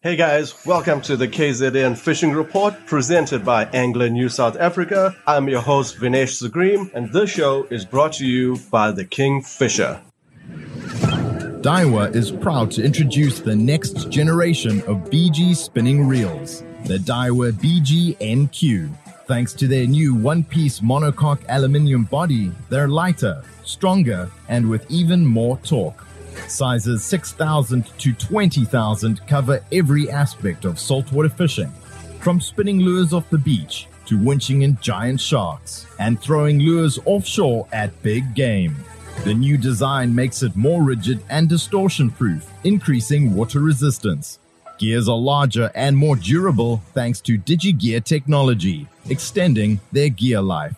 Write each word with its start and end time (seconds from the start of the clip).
Hey 0.00 0.14
guys, 0.14 0.54
welcome 0.64 1.00
to 1.00 1.16
the 1.16 1.26
KZN 1.26 1.98
Fishing 1.98 2.30
Report 2.30 2.72
presented 2.86 3.44
by 3.44 3.64
Angler 3.72 4.08
News 4.08 4.36
South 4.36 4.56
Africa. 4.56 5.16
I'm 5.26 5.48
your 5.48 5.60
host 5.60 5.96
Vinesh 5.96 6.40
Zagreem, 6.40 6.88
and 6.94 7.12
this 7.12 7.30
show 7.30 7.64
is 7.64 7.84
brought 7.84 8.12
to 8.12 8.24
you 8.24 8.60
by 8.70 8.92
the 8.92 9.04
Kingfisher. 9.04 10.00
Daiwa 11.62 12.14
is 12.14 12.30
proud 12.30 12.70
to 12.70 12.84
introduce 12.84 13.40
the 13.40 13.56
next 13.56 14.08
generation 14.08 14.82
of 14.82 15.10
BG 15.10 15.56
spinning 15.56 16.06
reels, 16.06 16.62
the 16.84 16.98
Daiwa 16.98 17.50
BG 17.54 18.16
MQ. 18.18 18.94
Thanks 19.26 19.52
to 19.54 19.66
their 19.66 19.88
new 19.88 20.14
one 20.14 20.44
piece 20.44 20.78
monocoque 20.78 21.42
aluminium 21.48 22.04
body, 22.04 22.52
they're 22.68 22.86
lighter, 22.86 23.42
stronger, 23.64 24.30
and 24.46 24.70
with 24.70 24.88
even 24.88 25.26
more 25.26 25.58
torque. 25.64 26.04
Sizes 26.46 27.04
6,000 27.04 27.86
to 27.98 28.12
20,000 28.12 29.26
cover 29.26 29.64
every 29.72 30.10
aspect 30.10 30.64
of 30.64 30.78
saltwater 30.78 31.28
fishing, 31.28 31.72
from 32.20 32.40
spinning 32.40 32.80
lures 32.80 33.12
off 33.12 33.28
the 33.30 33.38
beach 33.38 33.86
to 34.06 34.18
winching 34.18 34.62
in 34.62 34.78
giant 34.80 35.20
sharks 35.20 35.86
and 35.98 36.20
throwing 36.20 36.58
lures 36.58 36.98
offshore 37.04 37.66
at 37.72 38.02
big 38.02 38.34
game. 38.34 38.76
The 39.24 39.34
new 39.34 39.58
design 39.58 40.14
makes 40.14 40.42
it 40.42 40.56
more 40.56 40.82
rigid 40.82 41.22
and 41.28 41.48
distortion 41.48 42.10
proof, 42.10 42.48
increasing 42.64 43.34
water 43.34 43.60
resistance. 43.60 44.38
Gears 44.78 45.08
are 45.08 45.16
larger 45.16 45.70
and 45.74 45.96
more 45.96 46.16
durable 46.16 46.80
thanks 46.94 47.20
to 47.22 47.36
DigiGear 47.36 48.04
technology, 48.04 48.86
extending 49.10 49.80
their 49.90 50.08
gear 50.08 50.40
life. 50.40 50.76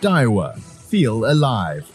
Daiwa, 0.00 0.60
feel 0.60 1.24
alive. 1.24 1.90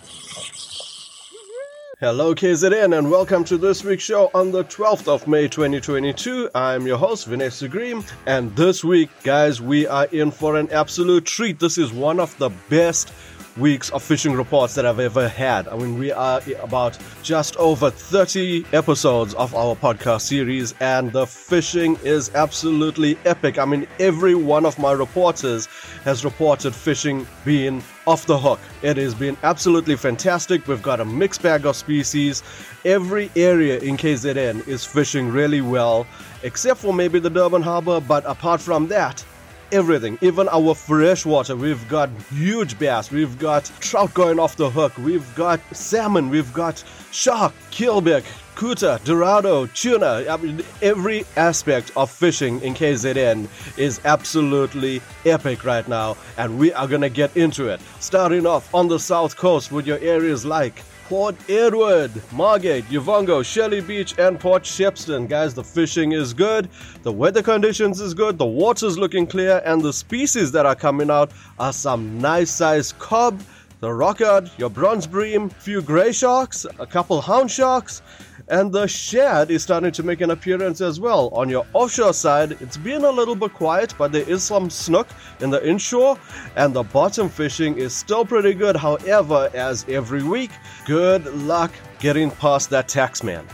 Hello, 2.03 2.35
KZN, 2.35 2.97
and 2.97 3.09
welcome 3.09 3.45
to 3.45 3.57
this 3.57 3.81
week's 3.81 4.03
show 4.03 4.29
on 4.33 4.51
the 4.51 4.65
12th 4.65 5.07
of 5.07 5.25
May 5.25 5.47
2022. 5.47 6.49
I'm 6.53 6.85
your 6.85 6.97
host, 6.97 7.27
Vanessa 7.27 7.69
Green, 7.69 8.03
and 8.25 8.53
this 8.57 8.83
week, 8.83 9.09
guys, 9.23 9.61
we 9.61 9.87
are 9.87 10.07
in 10.07 10.29
for 10.29 10.57
an 10.57 10.69
absolute 10.71 11.23
treat. 11.23 11.61
This 11.61 11.77
is 11.77 11.93
one 11.93 12.19
of 12.19 12.37
the 12.39 12.49
best 12.67 13.13
weeks 13.57 13.89
of 13.91 14.01
fishing 14.01 14.33
reports 14.33 14.75
that 14.75 14.85
I've 14.85 14.99
ever 14.99 15.27
had. 15.27 15.67
I 15.67 15.77
mean, 15.77 15.97
we 15.97 16.11
are 16.11 16.41
about 16.61 16.97
just 17.21 17.55
over 17.57 17.89
30 17.89 18.65
episodes 18.73 19.33
of 19.35 19.53
our 19.55 19.75
podcast 19.75 20.21
series, 20.21 20.73
and 20.79 21.11
the 21.11 21.27
fishing 21.27 21.97
is 22.03 22.33
absolutely 22.35 23.17
epic. 23.25 23.59
I 23.59 23.65
mean, 23.65 23.87
every 23.99 24.35
one 24.35 24.65
of 24.65 24.79
my 24.79 24.91
reporters 24.91 25.67
has 26.03 26.25
reported 26.25 26.73
fishing 26.73 27.27
being 27.45 27.83
off 28.07 28.25
the 28.25 28.37
hook. 28.37 28.59
It 28.81 28.97
has 28.97 29.13
been 29.13 29.37
absolutely 29.43 29.95
fantastic. 29.95 30.67
We've 30.67 30.81
got 30.81 30.99
a 30.99 31.05
mixed 31.05 31.41
bag 31.41 31.65
of 31.65 31.75
species. 31.75 32.43
Every 32.85 33.31
area 33.35 33.79
in 33.79 33.97
KZN 33.97 34.67
is 34.67 34.85
fishing 34.85 35.29
really 35.29 35.61
well, 35.61 36.05
except 36.43 36.79
for 36.79 36.93
maybe 36.93 37.19
the 37.19 37.29
Durban 37.29 37.61
Harbor, 37.61 38.01
but 38.01 38.25
apart 38.25 38.59
from 38.59 38.87
that, 38.87 39.23
everything, 39.73 40.19
even 40.21 40.47
our 40.49 40.75
fresh 40.75 41.25
water. 41.25 41.55
We've 41.55 41.89
got 41.89 42.09
huge 42.29 42.77
bass, 42.77 43.11
we've 43.11 43.37
got 43.39 43.65
trout 43.79 44.13
going 44.13 44.39
off 44.39 44.55
the 44.55 44.69
hook, 44.69 44.95
we've 44.97 45.35
got 45.35 45.59
salmon, 45.75 46.29
we've 46.29 46.53
got 46.53 46.83
shark, 47.11 47.53
keelback, 47.71 48.23
kuta, 48.55 49.03
dorado, 49.03 49.65
tuna. 49.65 50.25
I 50.29 50.37
mean, 50.37 50.63
every 50.81 51.25
aspect 51.35 51.91
of 51.97 52.11
fishing 52.11 52.61
in 52.61 52.75
KZN 52.75 53.47
is 53.77 53.99
absolutely 54.05 55.01
epic 55.25 55.65
right 55.65 55.87
now, 55.87 56.17
and 56.37 56.59
we 56.59 56.71
are 56.73 56.87
gonna 56.87 57.09
get 57.09 57.35
into 57.35 57.67
it. 57.67 57.81
Starting 57.99 58.45
off 58.45 58.73
on 58.75 58.87
the 58.87 58.99
south 58.99 59.35
coast 59.35 59.71
with 59.71 59.87
your 59.87 59.99
areas 59.99 60.45
like 60.45 60.83
Port 61.09 61.35
Edward, 61.49 62.11
Margate, 62.31 62.85
Uvongo, 62.85 63.43
Shelley 63.43 63.81
Beach, 63.81 64.17
and 64.17 64.39
Port 64.39 64.63
Shepstone. 64.63 65.27
Guys, 65.27 65.53
the 65.53 65.63
fishing 65.63 66.13
is 66.13 66.33
good, 66.33 66.69
the 67.03 67.11
weather 67.11 67.43
conditions 67.43 67.99
is 67.99 68.13
good, 68.13 68.37
the 68.37 68.45
water's 68.45 68.97
looking 68.97 69.27
clear, 69.27 69.61
and 69.65 69.81
the 69.81 69.91
species 69.91 70.51
that 70.53 70.65
are 70.65 70.75
coming 70.75 71.11
out 71.11 71.31
are 71.59 71.73
some 71.73 72.19
nice 72.19 72.51
sized 72.51 72.97
cob, 72.99 73.41
the 73.83 73.89
rockard, 73.89 74.49
your 74.57 74.69
bronze 74.69 75.05
bream, 75.05 75.49
few 75.49 75.81
grey 75.81 76.13
sharks, 76.13 76.65
a 76.79 76.85
couple 76.85 77.19
hound 77.19 77.51
sharks, 77.51 78.01
and 78.47 78.71
the 78.71 78.87
shad 78.87 79.51
is 79.51 79.61
starting 79.61 79.91
to 79.91 80.01
make 80.03 80.21
an 80.21 80.31
appearance 80.31 80.79
as 80.79 81.01
well. 81.01 81.27
On 81.33 81.49
your 81.49 81.65
offshore 81.73 82.13
side, 82.13 82.53
it's 82.61 82.77
been 82.77 83.03
a 83.03 83.09
little 83.11 83.35
bit 83.35 83.53
quiet, 83.53 83.93
but 83.97 84.13
there 84.13 84.29
is 84.29 84.41
some 84.41 84.69
snook 84.69 85.09
in 85.41 85.49
the 85.49 85.61
inshore, 85.67 86.17
and 86.55 86.73
the 86.73 86.83
bottom 86.83 87.27
fishing 87.27 87.77
is 87.77 87.93
still 87.93 88.23
pretty 88.23 88.53
good. 88.53 88.77
However, 88.77 89.49
as 89.53 89.85
every 89.89 90.23
week, 90.23 90.51
good 90.85 91.25
luck 91.43 91.73
getting 91.99 92.31
past 92.31 92.69
that 92.69 92.87
tax 92.87 93.21
man. 93.21 93.45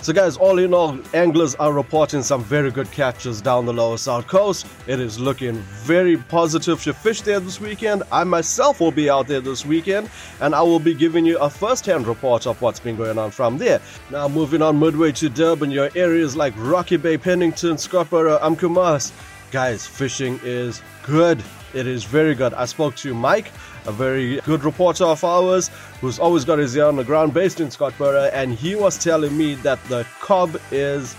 So, 0.00 0.12
guys, 0.12 0.36
all 0.36 0.60
in 0.60 0.72
all, 0.72 0.96
anglers 1.12 1.56
are 1.56 1.72
reporting 1.72 2.22
some 2.22 2.44
very 2.44 2.70
good 2.70 2.90
catches 2.92 3.42
down 3.42 3.66
the 3.66 3.72
lower 3.72 3.98
south 3.98 4.28
coast. 4.28 4.64
It 4.86 5.00
is 5.00 5.18
looking 5.18 5.56
very 5.82 6.16
positive 6.16 6.80
to 6.84 6.94
fish 6.94 7.22
there 7.22 7.40
this 7.40 7.60
weekend. 7.60 8.04
I 8.12 8.22
myself 8.22 8.80
will 8.80 8.92
be 8.92 9.10
out 9.10 9.26
there 9.26 9.40
this 9.40 9.66
weekend, 9.66 10.08
and 10.40 10.54
I 10.54 10.62
will 10.62 10.78
be 10.78 10.94
giving 10.94 11.26
you 11.26 11.36
a 11.38 11.50
first 11.50 11.84
hand 11.84 12.06
report 12.06 12.46
of 12.46 12.62
what's 12.62 12.78
been 12.78 12.96
going 12.96 13.18
on 13.18 13.32
from 13.32 13.58
there. 13.58 13.80
Now, 14.10 14.28
moving 14.28 14.62
on 14.62 14.78
midway 14.78 15.10
to 15.12 15.28
Durban, 15.28 15.72
your 15.72 15.90
areas 15.96 16.36
like 16.36 16.54
Rocky 16.56 16.96
Bay, 16.96 17.18
Pennington, 17.18 17.74
Scottburgh, 17.74 18.40
Umkomaas. 18.40 19.12
Guys, 19.50 19.84
fishing 19.84 20.38
is 20.44 20.80
good. 21.02 21.42
It 21.74 21.86
is 21.86 22.04
very 22.04 22.34
good. 22.34 22.54
I 22.54 22.66
spoke 22.66 22.94
to 22.96 23.14
Mike 23.14 23.50
a 23.88 23.92
very 23.92 24.40
good 24.42 24.62
reporter 24.62 25.04
of 25.04 25.24
ours 25.24 25.70
who's 26.00 26.18
always 26.18 26.44
got 26.44 26.58
his 26.58 26.76
ear 26.76 26.84
on 26.84 26.96
the 26.96 27.04
ground 27.04 27.32
based 27.32 27.58
in 27.58 27.68
Scottburgh, 27.68 28.30
and 28.32 28.52
he 28.52 28.76
was 28.76 29.02
telling 29.02 29.36
me 29.36 29.54
that 29.56 29.82
the 29.84 30.06
cob 30.20 30.60
is 30.70 31.16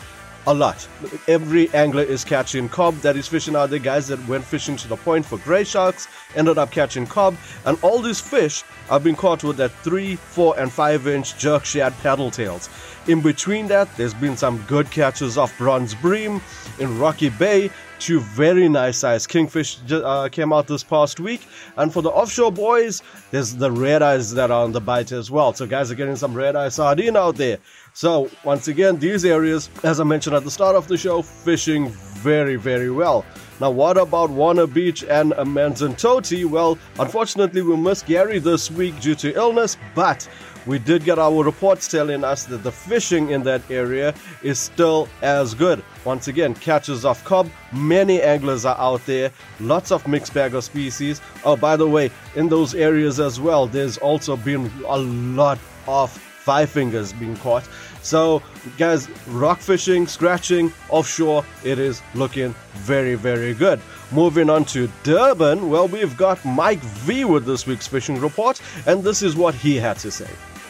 a 0.47 0.53
lot. 0.53 0.87
Every 1.27 1.69
angler 1.73 2.03
is 2.03 2.23
catching 2.23 2.69
cob 2.69 2.95
that 3.01 3.17
is 3.17 3.27
fishing 3.27 3.55
out 3.55 3.71
there. 3.71 3.79
Guys 3.79 4.07
that 4.07 4.25
went 4.27 4.43
fishing 4.43 4.77
to 4.77 4.87
the 4.87 4.95
point 4.95 5.25
for 5.25 5.37
grey 5.39 5.63
sharks 5.63 6.07
ended 6.35 6.57
up 6.57 6.71
catching 6.71 7.05
cob, 7.05 7.35
and 7.65 7.77
all 7.81 7.99
these 7.99 8.21
fish 8.21 8.63
have 8.87 9.03
been 9.03 9.15
caught 9.15 9.43
with 9.43 9.57
that 9.57 9.71
3, 9.83 10.15
4, 10.15 10.59
and 10.59 10.71
5 10.71 11.07
inch 11.07 11.37
jerk 11.37 11.65
shad 11.65 11.93
paddle 11.99 12.31
tails. 12.31 12.69
In 13.09 13.21
between 13.21 13.65
that, 13.69 13.89
there's 13.97 14.13
been 14.13 14.37
some 14.37 14.63
good 14.67 14.91
catches 14.91 15.35
of 15.35 15.51
bronze 15.57 15.95
bream 15.95 16.39
in 16.77 16.99
Rocky 16.99 17.29
Bay. 17.29 17.71
Two 17.97 18.19
very 18.19 18.69
nice 18.69 18.99
sized 18.99 19.29
kingfish 19.29 19.79
uh, 19.91 20.29
came 20.31 20.53
out 20.53 20.67
this 20.67 20.83
past 20.83 21.19
week. 21.19 21.41
And 21.75 21.91
for 21.91 22.03
the 22.03 22.11
offshore 22.11 22.51
boys, 22.51 23.01
there's 23.31 23.55
the 23.55 23.71
red 23.71 24.03
eyes 24.03 24.31
that 24.35 24.51
are 24.51 24.63
on 24.63 24.73
the 24.73 24.79
bite 24.79 25.11
as 25.11 25.31
well. 25.31 25.53
So, 25.53 25.65
guys 25.65 25.89
are 25.89 25.95
getting 25.95 26.17
some 26.17 26.35
red 26.35 26.55
eye 26.55 26.69
sardine 26.69 27.17
out 27.17 27.35
there. 27.35 27.57
So, 27.93 28.29
once 28.43 28.67
again, 28.67 28.99
these 28.99 29.25
areas, 29.25 29.71
as 29.83 29.99
I 29.99 30.03
mentioned 30.03 30.35
at 30.35 30.43
the 30.43 30.51
start 30.51 30.75
of 30.75 30.87
the 30.87 30.95
show, 30.95 31.23
fishing 31.23 31.89
very, 31.89 32.57
very 32.57 32.91
well. 32.91 33.25
Now, 33.59 33.71
what 33.71 33.97
about 33.97 34.29
Warner 34.29 34.67
Beach 34.67 35.03
and 35.03 35.33
Amanzimtoti? 35.33 36.45
Well, 36.45 36.77
unfortunately, 36.97 37.61
we 37.61 37.75
missed 37.75 38.05
Gary 38.05 38.39
this 38.39 38.71
week 38.71 38.97
due 39.01 39.15
to 39.15 39.33
illness, 39.35 39.75
but 39.95 40.29
we 40.65 40.79
did 40.79 41.03
get 41.03 41.19
our 41.19 41.43
reports 41.43 41.87
telling 41.87 42.23
us 42.23 42.45
that 42.45 42.63
the 42.63 42.71
fishing 42.71 43.29
in 43.31 43.43
that 43.43 43.61
area 43.69 44.13
is 44.43 44.59
still 44.59 45.07
as 45.21 45.53
good. 45.53 45.83
Once 46.05 46.27
again, 46.27 46.53
catches 46.53 47.05
of 47.05 47.23
cob, 47.23 47.49
many 47.71 48.21
anglers 48.21 48.65
are 48.65 48.77
out 48.77 49.05
there, 49.05 49.31
lots 49.59 49.91
of 49.91 50.07
mixed 50.07 50.33
bag 50.33 50.53
of 50.55 50.63
species. 50.63 51.21
Oh, 51.43 51.55
by 51.55 51.75
the 51.75 51.87
way, 51.87 52.11
in 52.35 52.49
those 52.49 52.75
areas 52.75 53.19
as 53.19 53.39
well, 53.39 53.67
there's 53.67 53.97
also 53.97 54.35
been 54.35 54.71
a 54.87 54.97
lot 54.97 55.59
of 55.87 56.11
five 56.11 56.69
fingers 56.69 57.13
being 57.13 57.35
caught. 57.37 57.67
So, 58.01 58.41
guys, 58.77 59.09
rock 59.27 59.59
fishing, 59.59 60.07
scratching 60.07 60.71
offshore, 60.89 61.43
it 61.63 61.79
is 61.79 62.01
looking 62.15 62.55
very, 62.73 63.15
very 63.15 63.53
good. 63.53 63.81
Moving 64.11 64.49
on 64.49 64.65
to 64.65 64.89
Durban, 65.03 65.69
well, 65.69 65.87
we've 65.87 66.15
got 66.17 66.43
Mike 66.45 66.79
V 66.79 67.25
with 67.25 67.45
this 67.45 67.67
week's 67.67 67.87
fishing 67.87 68.19
report, 68.19 68.61
and 68.87 69.03
this 69.03 69.21
is 69.21 69.35
what 69.35 69.53
he 69.53 69.75
had 69.75 69.97
to 69.99 70.11
say. 70.11 70.29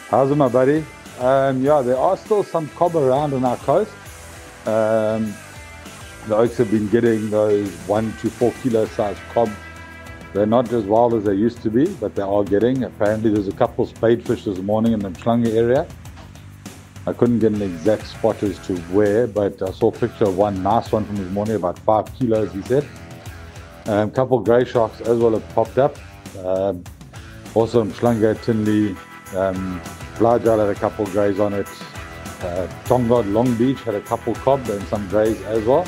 How's 0.10 0.32
it, 0.32 0.36
my 0.36 0.50
buddy? 0.50 0.84
Um, 1.20 1.62
yeah, 1.62 1.82
there 1.82 1.98
are 1.98 2.18
still 2.18 2.44
some 2.44 2.68
cob 2.70 2.96
around 2.96 3.34
on 3.34 3.46
our 3.46 3.58
coast. 3.58 3.92
Um, 4.66 5.34
the 6.28 6.36
oaks 6.36 6.58
have 6.58 6.72
been 6.72 6.90
getting 6.90 7.30
those 7.30 7.70
one 7.88 8.12
to 8.18 8.30
four 8.30 8.52
kilo 8.64 8.86
size 8.86 9.18
cob. 9.34 9.50
They're 10.34 10.46
not 10.46 10.72
as 10.72 10.84
wild 10.84 11.14
as 11.14 11.24
they 11.24 11.34
used 11.34 11.62
to 11.64 11.70
be, 11.70 11.88
but 11.96 12.16
they 12.16 12.22
are 12.22 12.44
getting. 12.44 12.84
Apparently, 12.84 13.32
there's 13.32 13.48
a 13.48 13.54
couple 13.54 13.86
of 13.86 13.94
spadefish 13.94 14.46
this 14.46 14.60
morning 14.60 14.94
in 14.94 15.00
the 15.00 15.10
Mhlanga 15.10 15.54
area. 15.56 15.88
I 17.08 17.14
couldn't 17.14 17.40
get 17.40 17.54
an 17.54 17.62
exact 17.62 18.08
spot 18.08 18.44
as 18.44 18.60
to 18.68 18.78
where, 18.94 19.26
but 19.26 19.62
I 19.62 19.72
saw 19.72 19.88
a 19.88 19.92
picture 19.92 20.26
of 20.26 20.38
one 20.38 20.62
nice 20.62 20.92
one 20.92 21.06
from 21.06 21.16
this 21.16 21.32
morning, 21.32 21.56
about 21.56 21.80
five 21.80 22.14
kilos, 22.18 22.52
he 22.52 22.62
said. 22.64 22.86
A 23.86 23.94
um, 23.94 24.12
couple 24.12 24.40
grey 24.40 24.66
sharks 24.66 25.02
as 25.02 25.18
well 25.18 25.32
have 25.32 25.50
popped 25.56 25.78
up. 25.78 25.98
Um, 26.44 26.84
also 27.56 27.82
in 27.82 27.92
Mhlanga, 27.92 28.40
Tinley, 28.44 28.96
um, 29.36 29.82
Blythedale 30.16 30.68
had 30.68 30.76
a 30.76 30.80
couple 30.80 31.06
greys 31.08 31.40
on 31.40 31.54
it. 31.54 31.68
Uh, 32.42 32.68
Tongaat 32.86 33.32
Long 33.32 33.54
Beach 33.56 33.82
had 33.82 33.96
a 33.96 34.02
couple 34.02 34.36
cob 34.36 34.68
and 34.70 34.84
some 34.88 35.08
greys 35.10 35.42
as 35.44 35.64
well. 35.66 35.88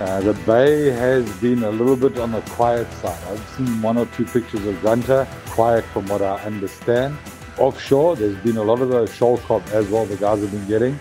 Uh, 0.00 0.20
the 0.20 0.32
bay 0.46 0.90
has 0.90 1.30
been 1.40 1.62
a 1.62 1.70
little 1.70 1.96
bit 1.96 2.18
on 2.18 2.32
the 2.32 2.40
quiet 2.52 2.90
side. 2.94 3.22
I've 3.28 3.48
seen 3.50 3.82
one 3.82 3.98
or 3.98 4.06
two 4.06 4.24
pictures 4.24 4.66
of 4.66 4.74
Grunter, 4.76 5.28
quiet 5.50 5.84
from 5.92 6.06
what 6.06 6.22
I 6.22 6.36
understand. 6.44 7.18
Offshore, 7.60 8.16
there's 8.16 8.36
been 8.38 8.56
a 8.56 8.62
lot 8.62 8.80
of 8.80 8.88
the 8.88 9.06
shoal 9.06 9.36
cob 9.38 9.62
as 9.72 9.86
well 9.88 10.06
the 10.06 10.16
guys 10.16 10.40
have 10.40 10.50
been 10.50 10.66
getting. 10.66 10.98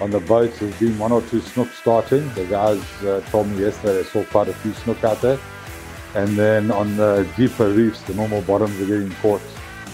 on 0.00 0.10
the 0.10 0.20
boats, 0.20 0.58
there's 0.58 0.78
been 0.78 0.98
one 0.98 1.10
or 1.10 1.22
two 1.22 1.40
snook 1.40 1.68
starting. 1.72 2.28
The 2.34 2.44
guys 2.46 2.82
uh, 3.02 3.22
told 3.30 3.48
me 3.48 3.62
yesterday 3.62 3.94
they 3.94 4.04
saw 4.04 4.22
quite 4.24 4.48
a 4.48 4.54
few 4.54 4.72
snook 4.74 5.02
out 5.04 5.20
there. 5.20 5.38
And 6.14 6.36
then 6.36 6.70
on 6.70 6.96
the 6.96 7.28
deeper 7.36 7.70
reefs, 7.70 8.02
the 8.02 8.14
normal 8.14 8.42
bottoms 8.42 8.78
are 8.80 8.86
getting 8.86 9.10
caught 9.16 9.42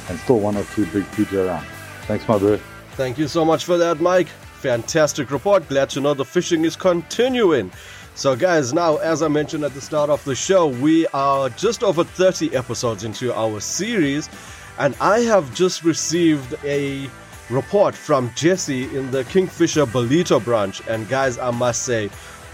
and 0.08 0.18
still 0.20 0.40
one 0.40 0.56
or 0.56 0.64
two 0.74 0.86
big 0.86 1.04
fish 1.04 1.32
around. 1.32 1.66
Thanks, 2.02 2.26
my 2.26 2.38
bro. 2.38 2.58
Thank 2.92 3.18
you 3.18 3.28
so 3.28 3.44
much 3.44 3.64
for 3.64 3.76
that, 3.78 4.00
Mike. 4.00 4.28
Fantastic 4.60 5.30
report. 5.30 5.68
Glad 5.68 5.90
to 5.90 6.00
know 6.00 6.14
the 6.14 6.24
fishing 6.24 6.64
is 6.64 6.74
continuing. 6.76 7.70
So, 8.14 8.34
guys, 8.34 8.72
now, 8.72 8.96
as 8.96 9.22
I 9.22 9.28
mentioned 9.28 9.62
at 9.64 9.74
the 9.74 9.80
start 9.80 10.08
of 10.08 10.24
the 10.24 10.34
show, 10.34 10.66
we 10.66 11.06
are 11.08 11.50
just 11.50 11.82
over 11.82 12.02
30 12.02 12.56
episodes 12.56 13.04
into 13.04 13.34
our 13.34 13.60
series, 13.60 14.30
and 14.78 14.94
I 15.00 15.20
have 15.20 15.54
just 15.54 15.84
received 15.84 16.54
a 16.64 17.08
report 17.50 17.94
from 17.94 18.30
Jesse 18.34 18.84
in 18.96 19.10
the 19.10 19.24
Kingfisher 19.24 19.86
Ballito 19.86 20.42
branch. 20.42 20.82
And, 20.88 21.08
guys, 21.08 21.38
I 21.38 21.50
must 21.50 21.82
say, 21.82 22.10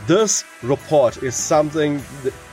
this 0.06 0.44
report 0.62 1.22
is 1.22 1.34
something 1.34 2.02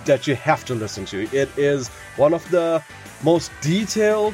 that 0.05 0.27
you 0.27 0.35
have 0.35 0.63
to 0.65 0.75
listen 0.75 1.05
to. 1.05 1.23
It 1.35 1.49
is 1.57 1.87
one 2.17 2.33
of 2.33 2.49
the 2.51 2.83
most 3.23 3.51
detailed 3.61 4.33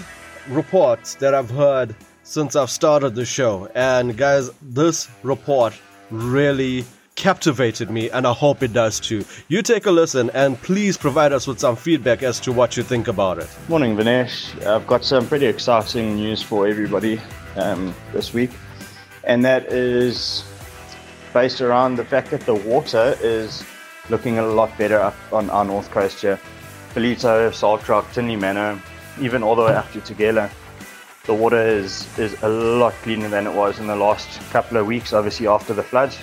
reports 0.50 1.16
that 1.16 1.34
I've 1.34 1.50
heard 1.50 1.96
since 2.24 2.56
I've 2.56 2.70
started 2.70 3.16
the 3.16 3.26
show. 3.26 3.70
And, 3.76 4.18
guys, 4.18 4.52
this 4.62 5.10
report 5.24 5.74
really 6.12 6.86
captivated 7.16 7.90
me, 7.90 8.10
and 8.10 8.28
I 8.28 8.34
hope 8.34 8.62
it 8.62 8.74
does 8.74 9.00
too. 9.00 9.26
You 9.48 9.62
take 9.62 9.86
a 9.86 9.92
listen 9.92 10.30
and 10.32 10.62
please 10.62 10.98
provide 10.98 11.32
us 11.32 11.48
with 11.48 11.60
some 11.60 11.76
feedback 11.76 12.24
as 12.24 12.40
to 12.42 12.52
what 12.52 12.78
you 12.78 12.84
think 12.84 13.08
about 13.08 13.40
it. 13.40 13.50
Morning, 13.70 13.96
Vinesh. 13.96 14.64
I've 14.66 14.86
got 14.86 15.04
some 15.06 15.28
pretty 15.28 15.46
exciting 15.46 16.16
news 16.16 16.42
for 16.42 16.68
everybody 16.68 17.20
um, 17.56 17.96
this 18.12 18.34
week, 18.34 18.52
and 19.24 19.44
that 19.46 19.72
is 19.72 20.44
based 21.34 21.62
around 21.62 21.96
the 21.96 22.06
fact 22.06 22.32
that 22.32 22.42
the 22.42 22.56
water 22.56 23.18
is 23.22 23.64
looking 24.10 24.38
a 24.38 24.46
lot 24.46 24.78
better 24.78 25.00
up 25.00 25.16
on 25.32 25.50
our 25.50 25.66
north 25.66 25.90
coast 25.92 26.22
here. 26.22 26.40
Ballito, 26.94 27.54
Salt 27.54 27.88
Rock, 27.90 28.12
Tinley 28.14 28.36
Manor, 28.36 28.82
even 29.20 29.42
all 29.42 29.56
the 29.56 29.64
way 29.64 29.74
up 29.74 29.92
to 29.94 30.00
Tugela. 30.00 30.50
The 31.26 31.34
water 31.34 31.60
is, 31.60 32.08
is 32.20 32.42
a 32.44 32.50
lot 32.50 32.94
cleaner 33.02 33.28
than 33.28 33.48
it 33.48 33.54
was 33.54 33.80
in 33.80 33.88
the 33.88 33.96
last 33.96 34.40
couple 34.52 34.78
of 34.78 34.86
weeks, 34.86 35.12
obviously 35.12 35.48
after 35.48 35.74
the 35.74 35.82
floods 35.82 36.20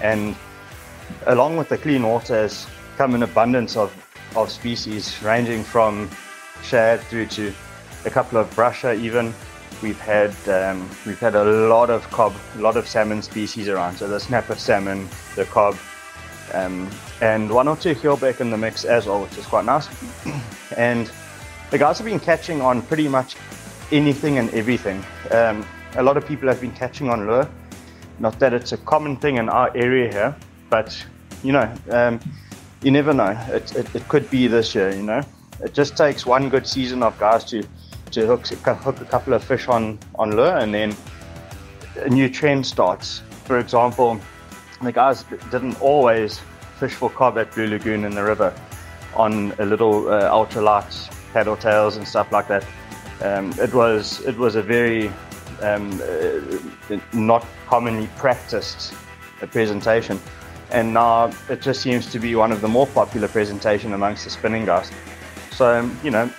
and 0.00 0.36
along 1.26 1.56
with 1.56 1.68
the 1.68 1.78
clean 1.78 2.02
water 2.02 2.34
has 2.34 2.66
come 2.96 3.14
an 3.14 3.22
abundance 3.22 3.76
of, 3.76 3.94
of 4.36 4.50
species 4.50 5.22
ranging 5.22 5.62
from 5.62 6.10
shad 6.62 7.00
through 7.02 7.26
to 7.26 7.52
a 8.04 8.10
couple 8.10 8.38
of 8.38 8.48
brusher 8.54 8.98
even. 8.98 9.34
We've 9.82 10.00
had 10.00 10.34
um, 10.48 10.88
we've 11.04 11.18
had 11.18 11.34
a 11.34 11.44
lot 11.44 11.90
of 11.90 12.08
cob 12.10 12.34
a 12.56 12.60
lot 12.60 12.76
of 12.76 12.88
salmon 12.88 13.20
species 13.20 13.68
around. 13.68 13.96
So 13.96 14.08
the 14.08 14.18
snapper 14.18 14.54
salmon 14.54 15.08
the 15.34 15.44
cob 15.44 15.76
um, 16.54 16.88
and 17.20 17.52
one 17.52 17.68
or 17.68 17.76
two 17.76 17.94
keelback 17.94 18.40
in 18.40 18.50
the 18.50 18.56
mix 18.56 18.84
as 18.84 19.06
well 19.06 19.22
which 19.22 19.36
is 19.36 19.46
quite 19.46 19.64
nice. 19.64 19.88
And 20.76 21.10
the 21.70 21.78
guys 21.78 21.98
have 21.98 22.06
been 22.06 22.18
catching 22.18 22.60
on 22.60 22.82
pretty 22.82 23.06
much 23.06 23.36
anything 23.92 24.38
and 24.38 24.52
everything. 24.52 25.04
Um, 25.30 25.64
a 25.94 26.02
lot 26.02 26.16
of 26.16 26.26
people 26.26 26.48
have 26.48 26.60
been 26.60 26.72
catching 26.72 27.08
on 27.08 27.26
lure 27.26 27.48
not 28.18 28.38
that 28.38 28.52
it's 28.54 28.72
a 28.72 28.76
common 28.78 29.16
thing 29.16 29.36
in 29.36 29.48
our 29.48 29.70
area 29.76 30.12
here, 30.12 30.36
but 30.70 30.96
you 31.42 31.52
know, 31.52 31.72
um, 31.90 32.20
you 32.82 32.90
never 32.90 33.12
know. 33.12 33.36
It, 33.48 33.74
it, 33.76 33.94
it, 33.94 34.08
could 34.08 34.28
be 34.30 34.46
this 34.46 34.74
year, 34.74 34.90
you 34.90 35.02
know. 35.02 35.22
It 35.62 35.74
just 35.74 35.96
takes 35.96 36.26
one 36.26 36.48
good 36.48 36.66
season 36.66 37.02
of 37.02 37.18
guys 37.18 37.44
to 37.46 37.62
to 38.12 38.26
hook, 38.26 38.46
hook 38.46 39.00
a 39.00 39.04
couple 39.04 39.34
of 39.34 39.42
fish 39.42 39.68
on 39.68 39.98
on 40.16 40.36
lure, 40.36 40.56
and 40.56 40.72
then 40.72 40.96
a 41.96 42.08
new 42.08 42.28
trend 42.28 42.66
starts. 42.66 43.22
For 43.44 43.58
example, 43.58 44.20
the 44.82 44.92
guys 44.92 45.24
didn't 45.50 45.80
always 45.80 46.40
fish 46.78 46.92
for 46.92 47.10
cob 47.10 47.38
at 47.38 47.52
Blue 47.54 47.66
Lagoon 47.66 48.04
in 48.04 48.14
the 48.14 48.22
river 48.22 48.54
on 49.14 49.52
a 49.58 49.64
little 49.64 50.08
uh, 50.08 50.30
ultralight 50.30 51.10
paddle 51.32 51.56
tails 51.56 51.96
and 51.96 52.06
stuff 52.06 52.30
like 52.32 52.48
that. 52.48 52.64
Um, 53.22 53.52
it 53.58 53.72
was 53.72 54.20
it 54.26 54.36
was 54.36 54.56
a 54.56 54.62
very 54.62 55.10
um, 55.62 56.00
uh, 56.02 56.98
not 57.12 57.46
commonly 57.66 58.08
practiced 58.16 58.94
presentation. 59.50 60.20
And 60.70 60.92
now 60.92 61.30
it 61.48 61.62
just 61.62 61.80
seems 61.80 62.10
to 62.12 62.18
be 62.18 62.34
one 62.34 62.52
of 62.52 62.60
the 62.60 62.68
more 62.68 62.86
popular 62.88 63.28
presentation 63.28 63.92
amongst 63.92 64.24
the 64.24 64.30
spinning 64.30 64.64
guys. 64.64 64.90
So, 65.52 65.78
um, 65.78 65.98
you 66.02 66.10
know, 66.10 66.30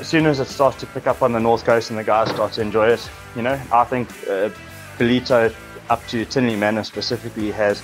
as 0.00 0.08
soon 0.08 0.26
as 0.26 0.40
it 0.40 0.48
starts 0.48 0.78
to 0.80 0.86
pick 0.86 1.06
up 1.06 1.22
on 1.22 1.32
the 1.32 1.40
north 1.40 1.64
coast 1.64 1.90
and 1.90 1.98
the 1.98 2.04
guys 2.04 2.30
start 2.30 2.52
to 2.54 2.62
enjoy 2.62 2.88
it, 2.88 3.10
you 3.36 3.42
know, 3.42 3.60
I 3.72 3.84
think 3.84 4.08
uh, 4.28 4.50
Ballito 4.98 5.54
up 5.90 6.04
to 6.08 6.24
Tinley 6.24 6.56
Manor 6.56 6.84
specifically 6.84 7.50
has 7.50 7.82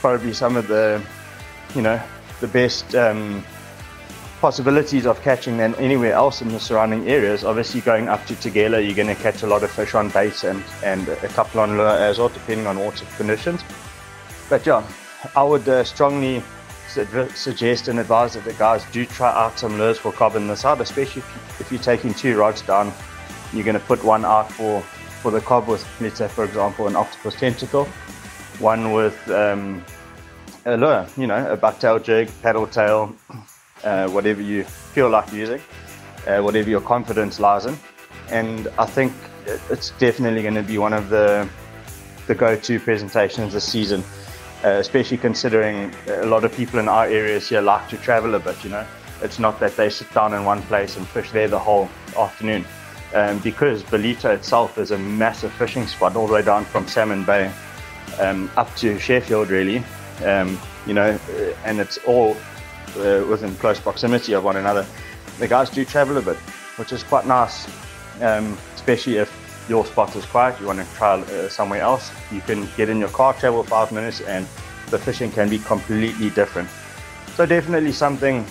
probably 0.00 0.32
some 0.32 0.56
of 0.56 0.66
the, 0.66 1.02
you 1.74 1.82
know, 1.82 2.00
the 2.40 2.48
best 2.48 2.94
um, 2.94 3.44
possibilities 4.44 5.06
of 5.06 5.18
catching 5.22 5.56
than 5.56 5.74
anywhere 5.76 6.12
else 6.12 6.42
in 6.42 6.48
the 6.48 6.60
surrounding 6.60 7.08
areas. 7.08 7.44
Obviously, 7.44 7.80
going 7.80 8.10
up 8.10 8.22
to 8.26 8.34
Tugela, 8.34 8.84
you're 8.84 8.94
going 8.94 9.08
to 9.08 9.22
catch 9.22 9.42
a 9.42 9.46
lot 9.46 9.62
of 9.62 9.70
fish 9.70 9.94
on 9.94 10.10
bait 10.10 10.44
and, 10.44 10.62
and 10.84 11.08
a 11.08 11.28
couple 11.28 11.60
on 11.60 11.78
lure 11.78 11.96
as 12.08 12.18
well, 12.18 12.28
depending 12.28 12.66
on 12.66 12.78
water 12.78 13.06
conditions. 13.16 13.64
But 14.50 14.66
yeah, 14.66 14.86
I 15.34 15.42
would 15.42 15.66
uh, 15.66 15.82
strongly 15.82 16.42
su- 16.88 17.06
suggest 17.34 17.88
and 17.88 17.98
advise 17.98 18.34
that 18.34 18.44
the 18.44 18.52
guys 18.52 18.84
do 18.92 19.06
try 19.06 19.32
out 19.32 19.58
some 19.58 19.78
lures 19.78 19.96
for 19.96 20.12
cob 20.12 20.36
in 20.36 20.46
the 20.46 20.56
side, 20.56 20.78
especially 20.82 21.22
if, 21.22 21.34
you, 21.34 21.40
if 21.60 21.72
you're 21.72 21.80
taking 21.80 22.12
two 22.12 22.36
rods 22.36 22.60
down. 22.60 22.92
You're 23.54 23.64
going 23.64 23.80
to 23.80 23.86
put 23.86 24.04
one 24.04 24.26
out 24.26 24.52
for, 24.52 24.82
for 25.22 25.30
the 25.30 25.40
cob 25.40 25.68
with, 25.68 25.88
let's 26.02 26.18
say, 26.18 26.28
for 26.28 26.44
example, 26.44 26.86
an 26.86 26.96
octopus 26.96 27.34
tentacle, 27.36 27.86
one 28.58 28.92
with 28.92 29.16
um, 29.30 29.82
a 30.66 30.76
lure, 30.76 31.06
you 31.16 31.26
know, 31.26 31.50
a 31.50 31.56
bucktail 31.56 32.04
jig, 32.04 32.28
paddle 32.42 32.66
tail, 32.66 33.16
uh, 33.84 34.08
whatever 34.08 34.42
you 34.42 34.64
feel 34.64 35.08
like 35.08 35.32
using, 35.32 35.60
uh, 36.26 36.40
whatever 36.40 36.68
your 36.68 36.80
confidence 36.80 37.38
lies 37.38 37.66
in. 37.66 37.76
And 38.30 38.68
I 38.78 38.86
think 38.86 39.12
it's 39.70 39.90
definitely 39.98 40.42
going 40.42 40.54
to 40.54 40.62
be 40.62 40.78
one 40.78 40.92
of 40.92 41.08
the 41.08 41.48
the 42.26 42.34
go-to 42.34 42.80
presentations 42.80 43.52
this 43.52 43.64
season, 43.64 44.02
uh, 44.64 44.68
especially 44.68 45.18
considering 45.18 45.94
a 46.08 46.24
lot 46.24 46.42
of 46.42 46.56
people 46.56 46.78
in 46.80 46.88
our 46.88 47.04
areas 47.04 47.50
here 47.50 47.60
like 47.60 47.86
to 47.90 47.98
travel 47.98 48.34
a 48.34 48.38
bit. 48.38 48.64
You 48.64 48.70
know, 48.70 48.86
it's 49.20 49.38
not 49.38 49.60
that 49.60 49.76
they 49.76 49.90
sit 49.90 50.10
down 50.14 50.32
in 50.32 50.44
one 50.44 50.62
place 50.62 50.96
and 50.96 51.06
fish 51.06 51.30
there 51.32 51.48
the 51.48 51.58
whole 51.58 51.88
afternoon. 52.16 52.64
Um, 53.14 53.38
because 53.40 53.82
Ballito 53.84 54.34
itself 54.34 54.78
is 54.78 54.90
a 54.90 54.98
massive 54.98 55.52
fishing 55.52 55.86
spot 55.86 56.16
all 56.16 56.26
the 56.26 56.32
way 56.32 56.42
down 56.42 56.64
from 56.64 56.88
Salmon 56.88 57.24
Bay 57.24 57.52
um, 58.18 58.50
up 58.56 58.74
to 58.76 58.98
Sheffield, 58.98 59.50
really. 59.50 59.84
Um, 60.24 60.58
you 60.86 60.94
know, 60.94 61.18
and 61.64 61.78
it's 61.78 61.98
all 62.06 62.36
uh, 62.96 63.24
within 63.28 63.54
close 63.56 63.80
proximity 63.80 64.32
of 64.34 64.44
one 64.44 64.56
another, 64.56 64.86
the 65.38 65.48
guys 65.48 65.70
do 65.70 65.84
travel 65.84 66.16
a 66.16 66.22
bit, 66.22 66.36
which 66.76 66.92
is 66.92 67.02
quite 67.02 67.26
nice, 67.26 67.66
um, 68.22 68.56
especially 68.74 69.16
if 69.16 69.32
your 69.68 69.84
spot 69.86 70.14
is 70.14 70.24
quiet, 70.26 70.60
you 70.60 70.66
want 70.66 70.78
to 70.78 70.94
try 70.94 71.14
uh, 71.20 71.48
somewhere 71.48 71.80
else. 71.80 72.10
You 72.30 72.40
can 72.40 72.68
get 72.76 72.88
in 72.88 72.98
your 72.98 73.08
car, 73.08 73.32
travel 73.32 73.62
five 73.62 73.92
minutes, 73.92 74.20
and 74.20 74.46
the 74.90 74.98
fishing 74.98 75.30
can 75.30 75.48
be 75.48 75.58
completely 75.58 76.30
different. 76.30 76.68
So, 77.34 77.46
definitely 77.46 77.92
something 77.92 78.46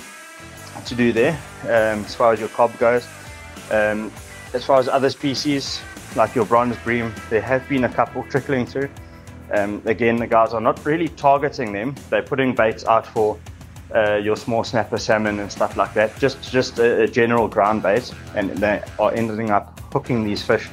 to 0.85 0.95
do 0.95 1.13
there 1.13 1.39
um, 1.63 2.03
as 2.03 2.15
far 2.15 2.33
as 2.33 2.39
your 2.39 2.49
cob 2.49 2.77
goes. 2.79 3.07
Um, 3.71 4.11
as 4.53 4.65
far 4.65 4.79
as 4.79 4.87
other 4.87 5.09
species, 5.09 5.81
like 6.15 6.35
your 6.35 6.45
bronze 6.45 6.77
bream, 6.77 7.13
there 7.29 7.41
have 7.41 7.67
been 7.69 7.85
a 7.85 7.89
couple 7.89 8.23
trickling 8.23 8.65
through. 8.65 8.89
Um, 9.51 9.81
again, 9.85 10.17
the 10.17 10.27
guys 10.27 10.53
are 10.53 10.61
not 10.61 10.83
really 10.85 11.09
targeting 11.09 11.73
them, 11.73 11.95
they're 12.09 12.23
putting 12.23 12.55
baits 12.55 12.85
out 12.85 13.05
for 13.05 13.37
uh, 13.93 14.15
your 14.15 14.35
small 14.35 14.63
snapper 14.63 14.97
salmon 14.97 15.39
and 15.39 15.51
stuff 15.51 15.77
like 15.77 15.93
that. 15.93 16.17
Just 16.19 16.51
just 16.51 16.79
a, 16.79 17.03
a, 17.03 17.07
general 17.07 17.47
ground 17.47 17.83
bait, 17.83 18.13
and 18.35 18.49
they 18.51 18.81
are 18.99 19.13
ending 19.13 19.51
up 19.51 19.79
hooking 19.91 20.23
these 20.23 20.41
fish, 20.41 20.69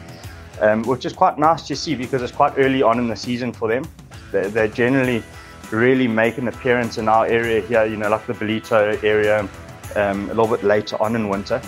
um, 0.60 0.82
which 0.84 1.04
is 1.04 1.12
quite 1.12 1.38
nice 1.38 1.66
to 1.68 1.76
see 1.76 1.94
because 1.94 2.22
it's 2.22 2.32
quite 2.32 2.54
early 2.56 2.82
on 2.82 2.98
in 2.98 3.08
the 3.08 3.16
season 3.16 3.52
for 3.52 3.68
them. 3.68 3.84
They, 4.32 4.48
they 4.48 4.68
generally 4.68 5.22
really 5.70 6.08
make 6.08 6.38
an 6.38 6.48
appearance 6.48 6.98
in 6.98 7.08
our 7.08 7.26
area 7.26 7.60
here, 7.60 7.84
you 7.84 7.96
know, 7.96 8.08
like 8.08 8.26
the 8.26 8.32
Ballito 8.32 9.02
area, 9.04 9.48
um, 9.96 10.24
a 10.24 10.34
little 10.34 10.48
bit 10.48 10.64
later 10.64 11.00
on 11.00 11.14
in 11.14 11.28
winter. 11.28 11.60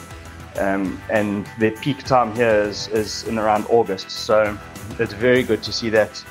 Um, 0.59 1.01
and 1.09 1.47
their 1.59 1.71
peak 1.71 2.05
time 2.05 2.35
here 2.35 2.63
is, 2.63 2.89
is 2.89 3.25
in 3.25 3.39
around 3.39 3.67
August. 3.71 4.11
So 4.11 4.59
it's 4.99 5.15
very 5.15 5.43
good 5.43 5.63
to 5.63 5.73
see 5.73 5.89
that 5.91 6.23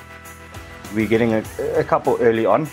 we're 0.94 1.08
getting 1.08 1.34
a, 1.34 1.44
a 1.76 1.84
couple 1.84 2.18
early 2.20 2.46
on 2.46 2.68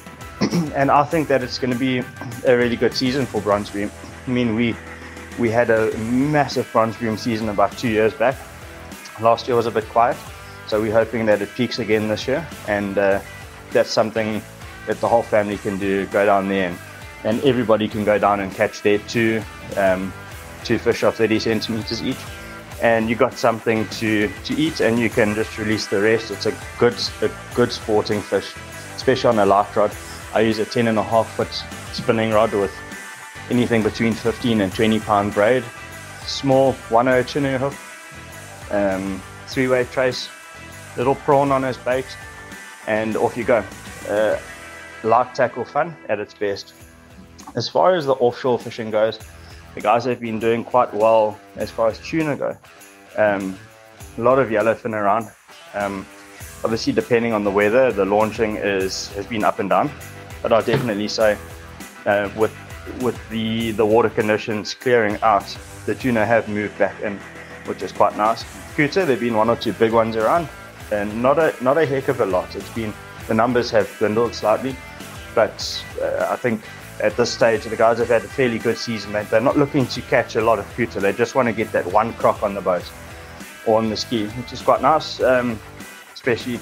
and 0.74 0.90
I 0.90 1.04
think 1.04 1.28
that 1.28 1.42
it's 1.42 1.58
going 1.58 1.72
to 1.72 1.78
be 1.78 1.98
a 2.46 2.56
really 2.56 2.76
good 2.76 2.94
season 2.94 3.26
for 3.26 3.40
bronze 3.40 3.70
bream. 3.70 3.90
I 4.26 4.30
mean, 4.30 4.54
we 4.54 4.74
we 5.38 5.50
had 5.50 5.70
a 5.70 5.96
massive 5.98 6.68
bronze 6.72 6.96
bream 6.96 7.16
season 7.16 7.48
about 7.48 7.76
two 7.78 7.88
years 7.88 8.12
back. 8.14 8.36
Last 9.20 9.46
year 9.46 9.56
was 9.56 9.66
a 9.66 9.70
bit 9.70 9.88
quiet, 9.88 10.16
so 10.66 10.80
we're 10.80 10.92
hoping 10.92 11.26
that 11.26 11.42
it 11.42 11.48
peaks 11.54 11.78
again 11.78 12.08
this 12.08 12.26
year, 12.26 12.46
and 12.66 12.98
uh, 12.98 13.20
that's 13.72 13.90
something 13.90 14.42
that 14.86 15.00
the 15.00 15.08
whole 15.08 15.22
family 15.22 15.58
can 15.58 15.78
do. 15.78 16.06
Go 16.06 16.26
down 16.26 16.48
there, 16.48 16.68
and, 16.68 16.78
and 17.24 17.44
everybody 17.44 17.88
can 17.88 18.04
go 18.04 18.18
down 18.18 18.40
and 18.40 18.52
catch 18.52 18.82
their 18.82 18.98
two 18.98 19.42
um, 19.76 20.12
two 20.64 20.78
fish 20.78 21.02
of 21.02 21.14
30 21.14 21.38
centimeters 21.38 22.02
each, 22.02 22.18
and 22.82 23.08
you 23.08 23.16
got 23.16 23.34
something 23.34 23.88
to 24.00 24.28
to 24.44 24.54
eat, 24.54 24.80
and 24.80 24.98
you 24.98 25.10
can 25.10 25.34
just 25.34 25.56
release 25.58 25.86
the 25.86 26.00
rest. 26.00 26.30
It's 26.30 26.46
a 26.46 26.54
good 26.78 26.96
a 27.22 27.30
good 27.54 27.72
sporting 27.72 28.20
fish 28.20 28.54
especially 28.98 29.28
on 29.28 29.38
a 29.38 29.46
light 29.46 29.74
rod. 29.76 29.92
I 30.38 30.42
use 30.42 30.60
a 30.60 30.64
10 30.64 30.86
and 30.86 30.96
a 31.00 31.02
half 31.02 31.28
foot 31.34 31.52
spinning 31.92 32.30
rod 32.30 32.52
with 32.52 32.72
anything 33.50 33.82
between 33.82 34.12
15 34.12 34.60
and 34.60 34.72
20 34.72 35.00
pound 35.00 35.34
braid. 35.34 35.64
Small 36.26 36.74
1 36.90 37.06
chinu 37.24 37.58
hook, 37.58 37.74
um, 38.70 39.20
three 39.48 39.66
way 39.66 39.82
trace, 39.82 40.28
little 40.96 41.16
prawn 41.16 41.50
on 41.50 41.64
his 41.64 41.76
bait, 41.78 42.06
and 42.86 43.16
off 43.16 43.36
you 43.36 43.42
go. 43.42 43.64
Uh, 44.08 44.38
light 45.02 45.34
tackle 45.34 45.64
fun 45.64 45.96
at 46.08 46.20
its 46.20 46.34
best. 46.34 46.72
As 47.56 47.68
far 47.68 47.96
as 47.96 48.06
the 48.06 48.14
offshore 48.14 48.60
fishing 48.60 48.92
goes, 48.92 49.18
the 49.74 49.80
guys 49.80 50.04
have 50.04 50.20
been 50.20 50.38
doing 50.38 50.62
quite 50.62 50.94
well 50.94 51.36
as 51.56 51.72
far 51.72 51.88
as 51.88 51.98
tuna 51.98 52.36
go. 52.36 52.56
Um, 53.16 53.58
a 54.16 54.20
lot 54.20 54.38
of 54.38 54.50
yellowfin 54.50 54.92
around. 54.92 55.32
Um, 55.74 56.06
obviously, 56.62 56.92
depending 56.92 57.32
on 57.32 57.42
the 57.42 57.50
weather, 57.50 57.90
the 57.90 58.04
launching 58.04 58.54
is 58.54 59.08
has 59.14 59.26
been 59.26 59.42
up 59.42 59.58
and 59.58 59.68
down. 59.68 59.90
But 60.42 60.52
I'll 60.52 60.62
definitely 60.62 61.08
say, 61.08 61.36
uh, 62.06 62.30
with 62.36 62.54
with 63.00 63.18
the 63.30 63.72
the 63.72 63.84
water 63.84 64.10
conditions 64.10 64.74
clearing 64.74 65.18
out, 65.22 65.56
the 65.86 65.94
tuna 65.94 66.24
have 66.24 66.48
moved 66.48 66.78
back 66.78 67.00
in, 67.02 67.18
which 67.66 67.82
is 67.82 67.92
quite 67.92 68.16
nice. 68.16 68.44
Kuta, 68.76 69.04
there've 69.06 69.20
been 69.20 69.36
one 69.36 69.50
or 69.50 69.56
two 69.56 69.72
big 69.72 69.92
ones 69.92 70.16
around, 70.16 70.48
and 70.90 71.22
not 71.22 71.38
a 71.38 71.54
not 71.60 71.78
a 71.78 71.86
heck 71.86 72.08
of 72.08 72.20
a 72.20 72.26
lot. 72.26 72.54
It's 72.54 72.70
been 72.74 72.94
the 73.26 73.34
numbers 73.34 73.70
have 73.70 73.88
dwindled 73.98 74.34
slightly, 74.34 74.76
but 75.34 75.84
uh, 76.00 76.28
I 76.30 76.36
think 76.36 76.62
at 77.00 77.16
this 77.16 77.30
stage 77.30 77.64
the 77.64 77.76
guys 77.76 77.98
have 77.98 78.08
had 78.08 78.24
a 78.24 78.28
fairly 78.28 78.58
good 78.58 78.78
season. 78.78 79.12
They're 79.12 79.40
not 79.40 79.56
looking 79.56 79.86
to 79.86 80.00
catch 80.02 80.36
a 80.36 80.40
lot 80.40 80.58
of 80.58 80.66
kuta. 80.76 81.00
They 81.00 81.12
just 81.12 81.34
want 81.34 81.46
to 81.46 81.52
get 81.52 81.70
that 81.72 81.86
one 81.86 82.12
croc 82.14 82.42
on 82.42 82.54
the 82.54 82.60
boat 82.60 82.90
or 83.66 83.78
on 83.78 83.90
the 83.90 83.96
ski, 83.96 84.26
which 84.28 84.52
is 84.52 84.62
quite 84.62 84.82
nice, 84.82 85.20
um, 85.20 85.58
especially 86.14 86.58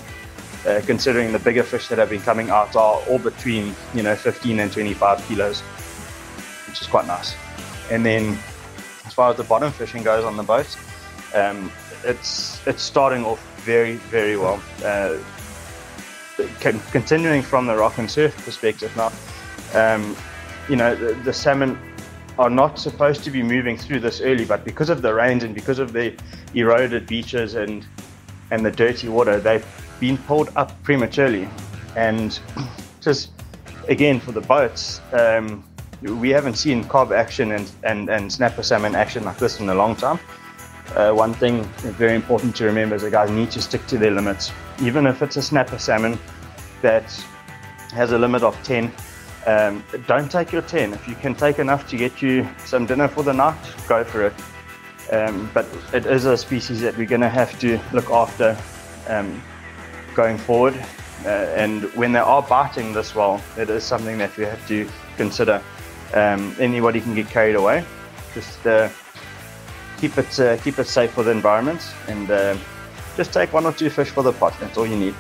uh, 0.67 0.81
considering 0.85 1.33
the 1.33 1.39
bigger 1.39 1.63
fish 1.63 1.89
that 1.89 1.99
have 1.99 2.11
been 2.11 2.21
coming 2.21 2.51
out 2.51 2.75
are 2.75 3.01
all 3.09 3.19
between 3.19 3.75
you 3.95 4.03
know 4.03 4.17
15 4.17 4.59
and 4.59 4.73
25 4.73 5.25
kilos, 5.29 5.61
which 6.69 6.81
is 6.81 6.87
quite 6.87 7.07
nice. 7.07 7.35
And 7.91 8.05
then 8.05 8.39
as 9.05 9.15
far 9.15 9.31
as 9.31 9.37
the 9.37 9.45
bottom 9.45 9.71
fishing 9.71 10.03
goes 10.03 10.25
on 10.25 10.37
the 10.37 10.43
boat, 10.43 10.77
um, 11.35 11.71
it's 12.05 12.67
it's 12.67 12.83
starting 12.83 13.25
off 13.25 13.41
very 13.65 13.95
very 13.95 14.37
well. 14.37 14.61
Uh, 14.85 15.19
continuing 16.91 17.43
from 17.43 17.67
the 17.67 17.75
rock 17.77 17.97
and 17.99 18.11
surf 18.11 18.37
perspective 18.45 18.95
now, 18.95 19.11
um, 19.75 20.15
you 20.69 20.77
know, 20.77 20.95
the, 20.95 21.15
the, 21.23 21.33
salmon 21.33 21.79
are 22.39 22.51
not 22.51 22.79
supposed 22.79 23.25
to 23.25 23.31
be 23.31 23.43
moving 23.43 23.79
through 23.79 24.01
this 24.01 24.21
early, 24.21 24.45
but 24.45 24.63
because 24.63 24.91
of 24.91 25.01
the 25.01 25.15
rains 25.15 25.45
and 25.45 25.55
because 25.55 25.79
of 25.79 25.95
the 25.95 26.15
eroded 26.55 27.07
beaches 27.07 27.55
and 27.55 27.87
and 28.51 28.67
the 28.67 28.71
dirty 28.71 29.09
water, 29.09 29.41
they've 29.41 29.65
been 30.01 30.19
pulled 30.19 30.51
up 30.57 30.81
prematurely. 30.83 31.49
And 31.97 32.39
just 33.01 33.31
again 33.89 34.21
for 34.21 34.33
the 34.33 34.41
boats, 34.41 35.01
um, 35.13 35.65
we 36.03 36.31
haven't 36.31 36.55
seen 36.57 36.85
cob 36.85 37.13
action 37.13 37.53
and, 37.53 37.71
and, 37.83 38.09
and 38.11 38.33
snapper 38.33 38.63
salmon 38.63 38.95
action 38.95 39.25
like 39.25 39.39
this 39.39 39.61
in 39.61 39.69
a 39.69 39.75
long 39.75 39.97
time. 39.97 40.19
Uh, 40.95 41.13
one 41.13 41.35
thing 41.35 41.65
very 41.99 42.15
important 42.15 42.55
to 42.57 42.65
remember 42.65 42.95
is 42.95 43.03
that 43.03 43.11
guys 43.11 43.31
need 43.31 43.51
to 43.51 43.61
stick 43.61 43.87
to 43.87 43.99
their 43.99 44.11
limits. 44.11 44.53
Even 44.81 45.07
if 45.07 45.23
it's 45.23 45.37
a 45.37 45.43
snapper 45.43 45.79
salmon 45.79 46.19
that 46.83 47.11
has 47.93 48.13
a 48.13 48.19
limit 48.19 48.43
of 48.43 48.61
10, 48.63 48.93
um, 49.47 49.83
don't 50.07 50.31
take 50.31 50.53
your 50.53 50.63
10. 50.63 50.93
If 50.93 51.09
you 51.09 51.15
can 51.15 51.35
take 51.35 51.59
enough 51.59 51.89
to 51.89 51.97
get 51.97 52.21
you 52.23 52.47
some 52.65 52.87
dinner 52.87 53.09
for 53.09 53.23
the 53.23 53.33
night, 53.33 53.59
go 53.89 54.05
for 54.05 54.27
it. 54.27 54.35
Um, 55.13 55.51
but 55.55 55.67
it 55.93 56.05
is 56.07 56.25
a 56.25 56.37
species 56.37 56.81
that 56.81 56.97
we're 56.97 57.07
going 57.07 57.21
to 57.21 57.29
have 57.29 57.59
to 57.61 57.81
look 57.93 58.11
after 58.11 58.59
um, 59.09 59.41
going 60.17 60.39
forward. 60.39 60.75
Uh, 61.25 61.29
and 61.57 61.85
when 61.95 62.13
they 62.13 62.19
are 62.19 62.43
biting 62.43 62.93
this 62.93 63.15
well, 63.15 63.41
it 63.57 63.71
is 63.71 63.85
something 63.85 64.19
that 64.19 64.37
we 64.37 64.45
have 64.45 64.67
to 64.69 64.89
consider. 65.17 65.63
Um, 66.15 66.57
anybody 66.59 67.01
can 67.01 67.15
get 67.15 67.29
carried 67.29 67.57
away. 67.57 67.85
Just 68.35 68.67
uh, 68.67 68.89
keep 69.99 70.17
it 70.19 70.41
uh, 70.41 70.57
keep 70.59 70.79
it 70.79 70.87
safe 70.87 71.11
for 71.13 71.23
the 71.23 71.31
environment, 71.31 71.81
and 72.09 72.31
uh, 72.31 72.57
just 73.17 73.33
take 73.33 73.53
one 73.53 73.67
or 73.67 73.73
two 73.73 73.91
fish 73.91 74.11
for 74.11 74.23
the 74.23 74.33
pot. 74.33 74.55
That's 74.61 74.77
all 74.77 74.87
you 74.87 74.97
need. 74.97 75.15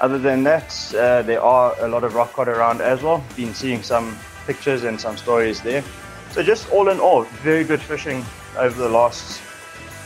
Other 0.00 0.18
than 0.18 0.44
that, 0.44 0.94
uh, 0.94 1.22
there 1.22 1.42
are 1.42 1.74
a 1.80 1.88
lot 1.88 2.04
of 2.04 2.14
rock 2.14 2.32
cod 2.32 2.48
around 2.48 2.80
as 2.80 3.02
well. 3.02 3.22
Been 3.36 3.54
seeing 3.54 3.82
some 3.82 4.16
pictures 4.46 4.84
and 4.84 5.00
some 5.00 5.16
stories 5.16 5.60
there. 5.60 5.82
So 6.30 6.42
just 6.42 6.70
all 6.70 6.88
in 6.88 7.00
all, 7.00 7.22
very 7.42 7.64
good 7.64 7.80
fishing 7.80 8.24
over 8.56 8.80
the 8.80 8.88
last 8.88 9.40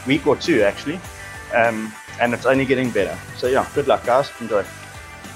week 0.06 0.26
or 0.26 0.36
two 0.36 0.62
actually, 0.62 1.00
um, 1.54 1.92
and 2.22 2.32
it's 2.32 2.46
only 2.46 2.64
getting 2.64 2.90
better. 2.90 3.18
So 3.36 3.48
yeah, 3.48 3.68
good 3.74 3.88
luck 3.88 4.06
guys, 4.06 4.30
enjoy. 4.40 4.62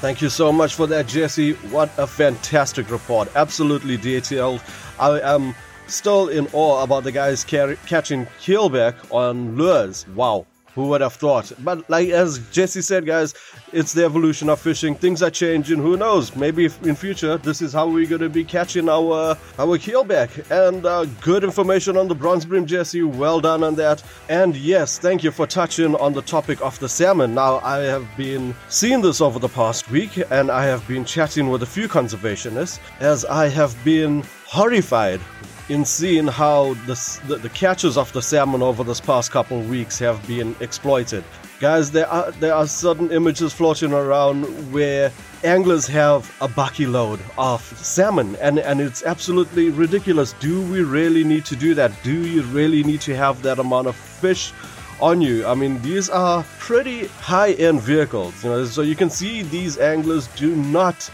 Thank 0.00 0.22
you 0.22 0.28
so 0.28 0.52
much 0.52 0.74
for 0.74 0.86
that, 0.86 1.06
Jesse. 1.06 1.54
What 1.74 1.90
a 1.98 2.06
fantastic 2.06 2.90
report! 2.90 3.28
Absolutely 3.34 3.96
detailed. 3.96 4.62
I 5.00 5.20
am 5.20 5.54
still 5.88 6.28
in 6.28 6.46
awe 6.52 6.82
about 6.82 7.02
the 7.04 7.12
guys 7.12 7.44
car- 7.44 7.76
catching 7.86 8.26
keelback 8.40 8.94
on 9.10 9.56
lures. 9.56 10.06
Wow, 10.14 10.46
who 10.76 10.86
would 10.88 11.00
have 11.00 11.14
thought? 11.14 11.50
But 11.64 11.88
like 11.90 12.10
as 12.10 12.38
Jesse 12.50 12.82
said, 12.82 13.04
guys, 13.04 13.34
it's 13.72 13.92
the 13.92 14.04
evolution 14.04 14.48
of 14.48 14.60
fishing. 14.60 14.94
Things 14.94 15.22
are 15.22 15.30
changing. 15.30 15.78
Who 15.78 15.96
knows? 15.96 16.36
Maybe 16.36 16.66
in 16.66 16.94
future 16.94 17.38
this 17.38 17.60
is 17.60 17.72
how 17.72 17.88
we're 17.88 18.06
gonna 18.06 18.28
be 18.28 18.44
catching 18.44 18.88
our 18.88 19.36
our 19.58 19.78
keelback. 19.78 20.28
And 20.50 20.86
uh, 20.86 21.06
good 21.22 21.42
information 21.42 21.96
on 21.96 22.06
the 22.06 22.14
bronze 22.14 22.44
bream, 22.44 22.66
Jesse. 22.66 23.02
Well 23.02 23.40
done 23.40 23.64
on 23.64 23.74
that. 23.76 24.04
And 24.28 24.54
yes, 24.54 24.98
thank 24.98 25.24
you 25.24 25.32
for 25.32 25.46
touching 25.46 25.96
on 25.96 26.12
the 26.12 26.22
topic 26.22 26.60
of 26.60 26.78
the 26.78 26.88
salmon. 26.88 27.34
Now 27.34 27.58
I 27.64 27.78
have 27.78 28.06
been 28.16 28.54
seeing 28.68 29.00
this 29.00 29.20
over 29.20 29.38
the 29.38 29.48
past 29.48 29.90
week, 29.90 30.22
and 30.30 30.50
I 30.50 30.64
have 30.66 30.86
been 30.86 31.04
chatting 31.04 31.48
with 31.48 31.62
a 31.62 31.66
few 31.66 31.88
conservationists 31.88 32.78
as 33.00 33.24
I 33.24 33.48
have 33.48 33.74
been 33.82 34.22
horrified 34.46 35.20
in 35.68 35.84
seeing 35.84 36.26
how 36.26 36.74
the, 36.86 37.20
the, 37.26 37.36
the 37.36 37.48
catches 37.50 37.96
of 37.96 38.12
the 38.12 38.22
salmon 38.22 38.62
over 38.62 38.84
this 38.84 39.00
past 39.00 39.30
couple 39.32 39.58
of 39.58 39.68
weeks 39.68 39.98
have 39.98 40.24
been 40.26 40.54
exploited. 40.60 41.24
Guys, 41.58 41.90
there 41.90 42.06
are 42.08 42.30
there 42.32 42.54
are 42.54 42.66
certain 42.66 43.10
images 43.10 43.52
floating 43.52 43.92
around 43.92 44.44
where 44.72 45.10
anglers 45.42 45.86
have 45.86 46.30
a 46.42 46.48
bucky 46.48 46.86
load 46.86 47.18
of 47.38 47.62
salmon 47.78 48.36
and, 48.36 48.58
and 48.58 48.80
it's 48.80 49.02
absolutely 49.04 49.70
ridiculous. 49.70 50.34
Do 50.34 50.60
we 50.70 50.82
really 50.82 51.24
need 51.24 51.46
to 51.46 51.56
do 51.56 51.74
that? 51.74 51.92
Do 52.02 52.26
you 52.26 52.42
really 52.42 52.82
need 52.84 53.00
to 53.02 53.16
have 53.16 53.42
that 53.42 53.58
amount 53.58 53.86
of 53.86 53.96
fish 53.96 54.52
on 55.00 55.22
you? 55.22 55.46
I 55.46 55.54
mean 55.54 55.80
these 55.80 56.10
are 56.10 56.44
pretty 56.58 57.06
high-end 57.06 57.80
vehicles, 57.80 58.44
you 58.44 58.50
know, 58.50 58.64
so 58.66 58.82
you 58.82 58.94
can 58.94 59.08
see 59.08 59.40
these 59.42 59.78
anglers 59.78 60.26
do 60.36 60.54
not 60.54 61.10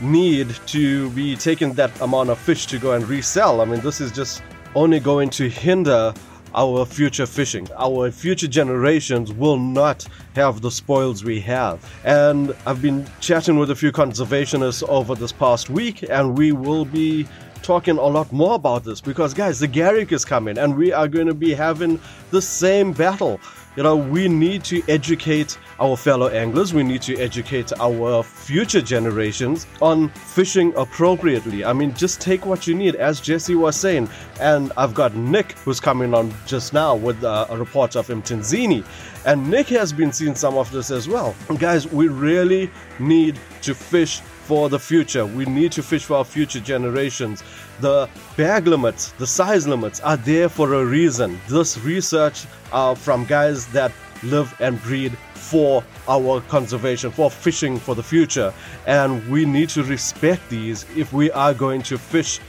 need 0.00 0.54
to 0.66 1.10
be 1.10 1.36
taking 1.36 1.72
that 1.74 2.00
amount 2.00 2.30
of 2.30 2.38
fish 2.38 2.66
to 2.66 2.78
go 2.78 2.92
and 2.92 3.08
resell. 3.08 3.60
I 3.60 3.64
mean, 3.64 3.80
this 3.80 4.00
is 4.00 4.12
just 4.12 4.42
only 4.74 5.00
going 5.00 5.30
to 5.30 5.48
hinder 5.48 6.14
our 6.54 6.84
future 6.84 7.26
fishing. 7.26 7.68
Our 7.76 8.10
future 8.10 8.48
generations 8.48 9.32
will 9.32 9.58
not 9.58 10.06
have 10.34 10.60
the 10.60 10.70
spoils 10.70 11.24
we 11.24 11.40
have. 11.40 11.84
And 12.04 12.54
I've 12.66 12.80
been 12.80 13.06
chatting 13.20 13.58
with 13.58 13.70
a 13.70 13.76
few 13.76 13.92
conservationists 13.92 14.86
over 14.88 15.14
this 15.14 15.32
past 15.32 15.70
week, 15.70 16.04
and 16.08 16.36
we 16.36 16.52
will 16.52 16.84
be 16.84 17.26
talking 17.62 17.98
a 17.98 18.06
lot 18.06 18.32
more 18.32 18.54
about 18.54 18.84
this 18.84 19.00
because, 19.00 19.34
guys, 19.34 19.58
the 19.58 19.66
Garrick 19.66 20.12
is 20.12 20.24
coming, 20.24 20.58
and 20.58 20.76
we 20.76 20.92
are 20.92 21.08
going 21.08 21.26
to 21.26 21.34
be 21.34 21.52
having 21.52 22.00
the 22.30 22.40
same 22.40 22.92
battle 22.92 23.40
you 23.78 23.84
know, 23.84 23.94
we 23.94 24.26
need 24.26 24.64
to 24.64 24.82
educate 24.88 25.56
our 25.78 25.96
fellow 25.96 26.26
anglers, 26.26 26.74
we 26.74 26.82
need 26.82 27.00
to 27.00 27.16
educate 27.16 27.72
our 27.78 28.24
future 28.24 28.82
generations 28.82 29.68
on 29.80 30.08
fishing 30.08 30.74
appropriately. 30.74 31.64
I 31.64 31.72
mean, 31.72 31.94
just 31.94 32.20
take 32.20 32.44
what 32.44 32.66
you 32.66 32.74
need, 32.74 32.96
as 32.96 33.20
Jesse 33.20 33.54
was 33.54 33.76
saying. 33.76 34.10
And 34.40 34.72
I've 34.76 34.94
got 34.94 35.14
Nick 35.14 35.52
who's 35.58 35.78
coming 35.78 36.12
on 36.12 36.34
just 36.44 36.72
now 36.72 36.96
with 36.96 37.22
uh, 37.22 37.46
a 37.50 37.56
report 37.56 37.94
of 37.94 38.08
Mtunzini. 38.08 38.84
And 39.24 39.48
Nick 39.48 39.68
has 39.68 39.92
been 39.92 40.12
seeing 40.12 40.34
some 40.34 40.56
of 40.56 40.72
this 40.72 40.90
as 40.90 41.08
well. 41.08 41.36
Guys, 41.60 41.86
we 41.86 42.08
really 42.08 42.72
need 42.98 43.38
to 43.62 43.76
fish 43.76 44.22
for 44.48 44.70
the 44.70 44.78
future. 44.78 45.26
We 45.26 45.44
need 45.44 45.72
to 45.72 45.82
fish 45.82 46.06
for 46.06 46.16
our 46.16 46.24
future 46.24 46.58
generations. 46.58 47.44
The 47.80 48.08
bag 48.34 48.66
limits, 48.66 49.12
the 49.18 49.26
size 49.26 49.68
limits 49.68 50.00
are 50.00 50.16
there 50.16 50.48
for 50.48 50.72
a 50.72 50.86
reason. 50.86 51.38
This 51.48 51.76
research 51.76 52.46
uh, 52.72 52.94
from 52.94 53.26
guys 53.26 53.66
that 53.72 53.92
live 54.22 54.56
and 54.58 54.80
breed 54.82 55.12
for 55.34 55.84
our 56.08 56.40
conservation, 56.48 57.10
for 57.10 57.30
fishing 57.30 57.78
for 57.78 57.94
the 57.94 58.02
future. 58.02 58.54
And 58.86 59.28
we 59.28 59.44
need 59.44 59.68
to 59.70 59.84
respect 59.84 60.48
these 60.48 60.86
if 60.96 61.12
we 61.12 61.30
are 61.32 61.52
going 61.52 61.82
to 61.82 61.98
fish 61.98 62.40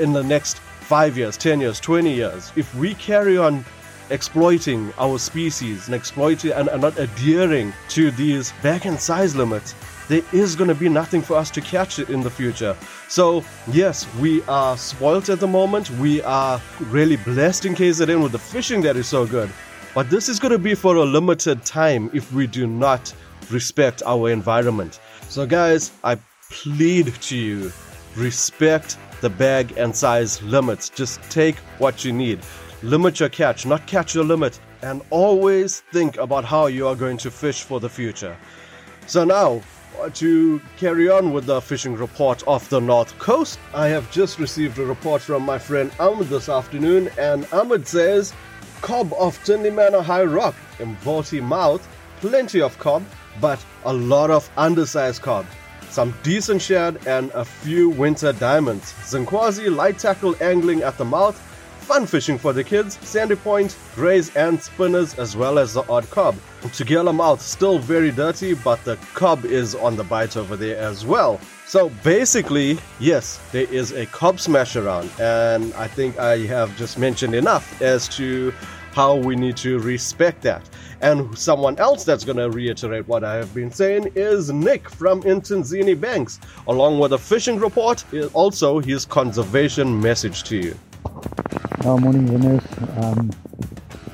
in 0.00 0.12
the 0.12 0.24
next 0.24 0.58
five 0.58 1.16
years, 1.16 1.36
10 1.36 1.60
years, 1.60 1.78
20 1.78 2.12
years. 2.12 2.50
If 2.56 2.74
we 2.74 2.94
carry 2.94 3.38
on 3.38 3.64
exploiting 4.10 4.92
our 4.98 5.20
species 5.20 5.86
and 5.86 5.94
exploiting 5.94 6.50
and, 6.50 6.66
and 6.66 6.82
not 6.82 6.98
adhering 6.98 7.72
to 7.90 8.10
these 8.10 8.52
back 8.60 8.86
and 8.86 8.98
size 8.98 9.36
limits, 9.36 9.76
there 10.08 10.22
is 10.32 10.54
going 10.54 10.68
to 10.68 10.74
be 10.74 10.88
nothing 10.88 11.22
for 11.22 11.36
us 11.36 11.50
to 11.52 11.60
catch 11.60 11.98
in 11.98 12.22
the 12.22 12.30
future. 12.30 12.76
So, 13.08 13.44
yes, 13.68 14.06
we 14.16 14.42
are 14.44 14.76
spoiled 14.76 15.30
at 15.30 15.40
the 15.40 15.46
moment. 15.46 15.90
We 15.92 16.22
are 16.22 16.60
really 16.80 17.16
blessed 17.16 17.64
in 17.64 17.74
KZN 17.74 18.22
with 18.22 18.32
the 18.32 18.38
fishing 18.38 18.82
that 18.82 18.96
is 18.96 19.06
so 19.06 19.26
good. 19.26 19.50
But 19.94 20.10
this 20.10 20.28
is 20.28 20.38
going 20.38 20.52
to 20.52 20.58
be 20.58 20.74
for 20.74 20.96
a 20.96 21.04
limited 21.04 21.64
time 21.64 22.10
if 22.12 22.32
we 22.32 22.46
do 22.46 22.66
not 22.66 23.14
respect 23.50 24.02
our 24.04 24.30
environment. 24.30 25.00
So, 25.28 25.46
guys, 25.46 25.92
I 26.02 26.18
plead 26.50 27.14
to 27.14 27.36
you 27.36 27.72
respect 28.16 28.96
the 29.20 29.30
bag 29.30 29.72
and 29.76 29.94
size 29.94 30.42
limits. 30.42 30.88
Just 30.88 31.22
take 31.30 31.56
what 31.78 32.04
you 32.04 32.12
need. 32.12 32.40
Limit 32.82 33.20
your 33.20 33.28
catch, 33.28 33.66
not 33.66 33.86
catch 33.86 34.14
your 34.14 34.24
limit, 34.24 34.60
and 34.82 35.00
always 35.10 35.80
think 35.92 36.16
about 36.18 36.44
how 36.44 36.66
you 36.66 36.86
are 36.86 36.94
going 36.94 37.16
to 37.18 37.30
fish 37.30 37.62
for 37.62 37.80
the 37.80 37.88
future. 37.88 38.36
So, 39.06 39.24
now 39.24 39.62
to 40.14 40.60
carry 40.76 41.08
on 41.08 41.32
with 41.32 41.46
the 41.46 41.60
fishing 41.60 41.94
report 41.94 42.46
off 42.46 42.68
the 42.68 42.80
north 42.80 43.16
coast, 43.18 43.58
I 43.74 43.88
have 43.88 44.10
just 44.10 44.38
received 44.38 44.78
a 44.78 44.84
report 44.84 45.22
from 45.22 45.42
my 45.42 45.58
friend 45.58 45.90
Ahmed 45.98 46.28
this 46.28 46.48
afternoon, 46.48 47.10
and 47.18 47.46
Ahmed 47.52 47.86
says 47.86 48.32
cob 48.80 49.12
of 49.14 49.42
Tinley 49.44 49.70
Manor 49.70 50.02
High 50.02 50.24
Rock, 50.24 50.54
in 50.78 50.96
Mvoti 50.96 51.42
Mouth, 51.42 51.88
plenty 52.20 52.60
of 52.60 52.78
cob, 52.78 53.02
but 53.40 53.64
a 53.84 53.92
lot 53.92 54.30
of 54.30 54.50
undersized 54.56 55.22
cob. 55.22 55.46
Some 55.90 56.14
decent 56.22 56.60
shad 56.60 57.06
and 57.06 57.30
a 57.30 57.44
few 57.44 57.88
winter 57.90 58.32
diamonds. 58.32 58.92
Zinkwazi 59.04 59.74
light 59.74 59.98
tackle 59.98 60.34
angling 60.42 60.82
at 60.82 60.98
the 60.98 61.04
mouth, 61.04 61.40
fun 61.84 62.06
fishing 62.06 62.38
for 62.38 62.54
the 62.54 62.64
kids, 62.64 62.98
sandy 63.02 63.36
point, 63.36 63.76
grays 63.94 64.34
and 64.36 64.60
spinners 64.60 65.14
as 65.18 65.36
well 65.36 65.58
as 65.58 65.74
the 65.74 65.86
odd 65.90 66.08
cob. 66.10 66.34
Tugela 66.62 67.14
mouth 67.14 67.42
still 67.42 67.78
very 67.78 68.10
dirty 68.10 68.54
but 68.54 68.82
the 68.84 68.96
cob 69.12 69.44
is 69.44 69.74
on 69.74 69.94
the 69.94 70.04
bite 70.04 70.36
over 70.36 70.56
there 70.56 70.78
as 70.78 71.04
well. 71.04 71.38
So 71.66 71.90
basically, 72.02 72.78
yes, 73.00 73.38
there 73.52 73.70
is 73.70 73.92
a 73.92 74.06
cob 74.06 74.40
smash 74.40 74.76
around 74.76 75.10
and 75.20 75.74
I 75.74 75.86
think 75.86 76.18
I 76.18 76.38
have 76.46 76.74
just 76.78 76.98
mentioned 76.98 77.34
enough 77.34 77.82
as 77.82 78.08
to 78.16 78.52
how 78.92 79.16
we 79.16 79.36
need 79.36 79.56
to 79.58 79.78
respect 79.80 80.40
that. 80.42 80.62
And 81.02 81.36
someone 81.36 81.78
else 81.78 82.04
that's 82.04 82.24
going 82.24 82.38
to 82.38 82.48
reiterate 82.48 83.06
what 83.06 83.24
I 83.24 83.34
have 83.34 83.52
been 83.52 83.70
saying 83.70 84.12
is 84.14 84.50
Nick 84.50 84.88
from 84.88 85.22
Mtunzini 85.22 86.00
Banks, 86.00 86.40
along 86.66 86.98
with 86.98 87.12
a 87.12 87.18
fishing 87.18 87.58
report, 87.58 88.04
also 88.32 88.78
his 88.78 89.04
conservation 89.04 90.00
message 90.00 90.44
to 90.44 90.56
you. 90.56 90.78
Oh, 91.06 91.98
morning, 91.98 92.26
Vince. 92.26 92.64
Um, 92.96 93.30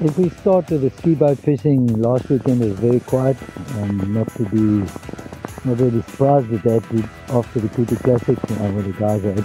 if 0.00 0.18
we 0.18 0.28
start 0.30 0.70
with 0.70 0.82
the 0.82 0.90
ski 0.90 1.14
boat 1.14 1.38
fishing, 1.38 1.87
last 2.00 2.28
weekend 2.28 2.61
was 2.61 2.73
very 2.73 3.00
quiet, 3.00 3.37
um, 3.76 4.12
not 4.12 4.28
to 4.35 4.44
be 4.47 4.85
not 5.64 5.78
really 5.78 6.02
surprised 6.02 6.49
with 6.49 6.62
that. 6.62 6.90
We, 6.90 7.02
after 7.28 7.61
the 7.61 7.68
Kutu 7.68 7.97
Classic, 8.02 8.38
you 8.50 8.56
know, 8.56 8.73
where 8.73 8.82
the 8.82 8.92
guys 8.92 9.23
had 9.23 9.44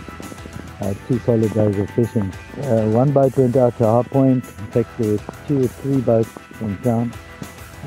uh, 0.82 0.94
two 1.08 1.20
solid 1.20 1.54
days 1.54 1.78
of 1.78 1.90
fishing. 1.92 2.32
Uh, 2.64 2.90
one 2.90 3.12
boat 3.12 3.38
went 3.38 3.56
out 3.58 3.78
to 3.78 3.86
High 3.86 4.04
Point. 4.04 4.44
In 4.44 4.68
fact, 4.72 4.90
there 4.98 5.12
were 5.14 5.20
two 5.48 5.66
or 5.66 5.68
three 5.68 6.02
boats 6.02 6.30
from 6.54 6.78
town 6.80 7.14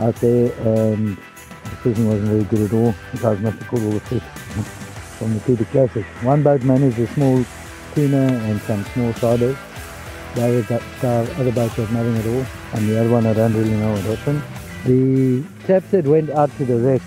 out 0.00 0.14
there, 0.16 0.52
and 0.60 1.16
the 1.16 1.76
fishing 1.82 2.08
wasn't 2.08 2.28
very 2.28 2.44
good 2.44 2.60
at 2.60 2.72
all. 2.74 2.94
The 3.12 3.18
guys 3.18 3.40
must 3.40 3.58
have 3.58 3.68
caught 3.68 3.80
all 3.80 3.90
the 3.90 4.00
fish 4.00 4.22
from 5.18 5.34
the 5.34 5.40
Kutu 5.40 5.66
Classic. 5.72 6.04
One 6.22 6.42
boat 6.42 6.62
managed 6.62 6.98
a 7.00 7.06
small 7.14 7.44
tuna 7.98 8.28
and 8.48 8.60
some 8.62 8.84
small 8.92 9.12
siders. 9.14 9.56
The 10.36 10.44
other, 10.46 10.62
the 11.00 11.40
other 11.40 11.50
boat 11.50 11.72
had 11.72 11.92
nothing 11.92 12.16
at 12.16 12.26
all, 12.26 12.46
and 12.74 12.88
the 12.88 13.00
other 13.00 13.10
one 13.10 13.26
I 13.26 13.32
don't 13.32 13.54
really 13.54 13.74
know 13.74 13.90
what 13.92 14.02
happened. 14.02 14.40
The 14.84 15.42
chaps 15.66 15.90
that 15.90 16.04
went 16.06 16.30
out 16.30 16.56
to 16.58 16.64
the 16.64 16.76
wreck 16.76 17.02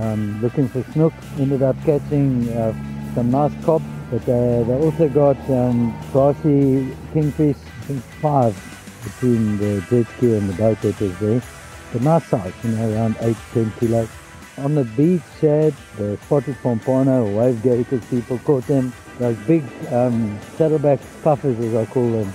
um, 0.00 0.42
looking 0.42 0.68
for 0.68 0.84
snook 0.92 1.14
ended 1.38 1.62
up 1.62 1.76
catching 1.84 2.46
uh, 2.50 2.74
some 3.14 3.30
nice 3.30 3.54
cob, 3.64 3.82
but 4.10 4.22
uh, 4.24 4.64
they 4.64 4.74
also 4.74 5.08
got 5.08 5.38
some 5.46 5.98
grassy 6.12 6.94
kingfish, 7.14 7.56
I 7.56 7.84
think 7.86 8.02
five 8.20 8.54
between 9.02 9.56
the 9.56 9.80
jet 9.88 10.06
ski 10.16 10.34
and 10.34 10.46
the 10.50 10.54
boat 10.54 10.78
that 10.82 11.00
was 11.00 11.18
there. 11.20 11.42
But 11.90 12.02
nice 12.02 12.26
size, 12.26 12.52
you 12.62 12.70
know, 12.70 12.92
around 12.92 13.16
8 13.20 13.34
10 13.54 13.72
kilos. 13.80 14.08
On 14.58 14.74
the 14.74 14.84
beach, 14.84 15.22
shad, 15.40 15.74
the 15.96 16.18
spotted 16.24 16.56
pompano, 16.62 17.24
wave 17.34 17.62
gators, 17.62 18.04
people 18.06 18.38
caught 18.40 18.66
them. 18.66 18.92
Those 19.18 19.36
big 19.46 19.64
um, 19.92 20.38
saddleback 20.56 21.00
puffers, 21.22 21.58
as 21.60 21.74
I 21.74 21.86
call 21.86 22.10
them. 22.10 22.32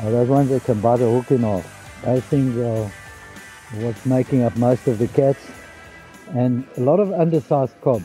Uh, 0.00 0.10
those 0.10 0.28
ones 0.28 0.48
that 0.50 0.64
can 0.64 0.80
bite 0.80 1.00
a 1.00 1.10
hook 1.10 1.30
in 1.30 1.44
off. 1.44 2.00
Those 2.04 2.22
things 2.24 2.56
are 2.56 2.90
what's 3.82 4.06
making 4.06 4.42
up 4.42 4.56
most 4.56 4.86
of 4.86 4.98
the 4.98 5.08
cats. 5.08 5.50
And 6.28 6.66
a 6.76 6.80
lot 6.80 7.00
of 7.00 7.12
undersized 7.12 7.74
cob. 7.80 8.02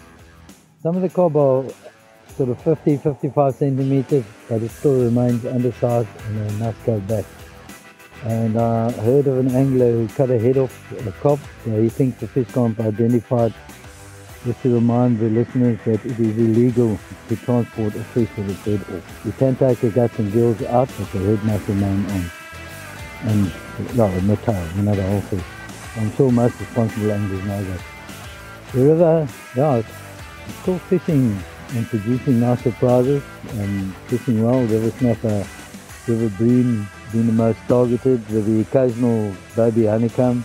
Some 0.82 0.96
of 0.96 1.02
the 1.02 1.10
cob 1.10 1.36
are 1.38 1.66
sort 2.36 2.50
of 2.50 2.62
50, 2.62 2.98
55 2.98 3.56
centimeters, 3.56 4.26
but 4.50 4.62
it 4.62 4.72
still 4.72 5.04
remains 5.04 5.46
undersized 5.46 6.10
and 6.28 6.52
a 6.52 6.54
nice 6.56 6.76
go 6.86 7.00
back. 7.02 7.26
And 8.26 8.58
I 8.58 8.92
heard 8.92 9.28
of 9.28 9.38
an 9.38 9.54
angler 9.54 9.92
who 9.92 10.08
cut 10.08 10.30
a 10.30 10.40
head 10.40 10.58
off 10.58 10.92
a 11.06 11.12
cob. 11.12 11.40
So 11.66 11.82
he 11.82 11.90
thinks 11.90 12.20
the 12.20 12.28
fish 12.28 12.48
can't 12.54 12.76
be 12.78 12.84
identified. 12.84 13.54
Just 14.46 14.62
to 14.64 14.74
remind 14.74 15.20
the 15.20 15.30
listeners 15.30 15.80
that 15.86 16.06
it 16.06 16.20
is 16.20 16.38
illegal 16.38 17.00
to 17.30 17.36
transport 17.38 17.96
a 17.96 18.04
fish 18.04 18.30
with 18.36 18.50
its 18.50 18.60
head 18.66 18.82
off. 18.96 19.26
You 19.26 19.32
can 19.32 19.56
take 19.56 19.80
the 19.80 19.90
guts 19.90 20.20
and 20.20 20.34
gills 20.34 20.62
out, 20.64 20.90
but 21.00 21.12
the 21.14 21.20
head 21.20 21.44
must 21.46 21.66
remain 21.70 22.06
on. 22.12 22.32
And, 23.22 23.46
yeah, 23.96 24.20
the 24.20 24.36
tail, 24.44 24.68
you 24.76 24.82
know, 24.82 24.96
the 24.96 25.04
whole 25.04 25.22
fish. 25.22 25.44
I'm 25.96 26.12
sure 26.16 26.30
most 26.30 26.60
responsible 26.60 27.12
anglers 27.14 27.46
know 27.46 27.64
that. 27.64 27.82
The 28.74 28.86
river, 28.86 29.28
yeah, 29.56 29.76
it's 29.76 29.88
still 30.62 30.80
fishing 30.80 31.38
and 31.70 31.88
producing 31.88 32.42
nice 32.42 32.62
surprises 32.64 33.24
and 33.52 33.96
fishing 34.08 34.44
well. 34.44 34.62
River 34.66 34.92
snapper, 34.98 35.46
river 36.06 36.30
bream 36.38 36.86
being 37.14 37.28
the 37.28 37.32
most 37.32 37.60
targeted 37.70 38.28
with 38.30 38.46
the 38.46 38.60
occasional 38.62 39.34
baby 39.56 39.86
honeycomb. 39.86 40.44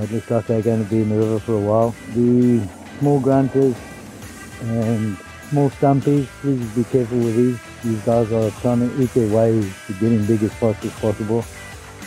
It 0.00 0.12
looks 0.12 0.30
like 0.30 0.46
they're 0.48 0.60
going 0.60 0.84
to 0.84 0.90
be 0.90 1.00
in 1.00 1.08
the 1.08 1.16
river 1.16 1.38
for 1.38 1.54
a 1.54 1.60
while. 1.60 1.94
The 2.14 2.60
small 2.98 3.20
grunters 3.20 3.74
and 4.62 5.16
small 5.50 5.70
stumpies, 5.70 6.26
please 6.40 6.66
be 6.70 6.84
careful 6.84 7.18
with 7.18 7.36
these. 7.36 7.58
These 7.84 8.02
guys 8.02 8.32
are 8.32 8.50
trying 8.62 8.80
to 8.80 9.02
eat 9.02 9.12
their 9.14 9.34
way 9.34 9.60
to 9.86 9.92
getting 9.94 10.24
big 10.26 10.42
as 10.42 10.52
fast 10.54 10.84
as 10.84 10.92
possible 10.94 11.44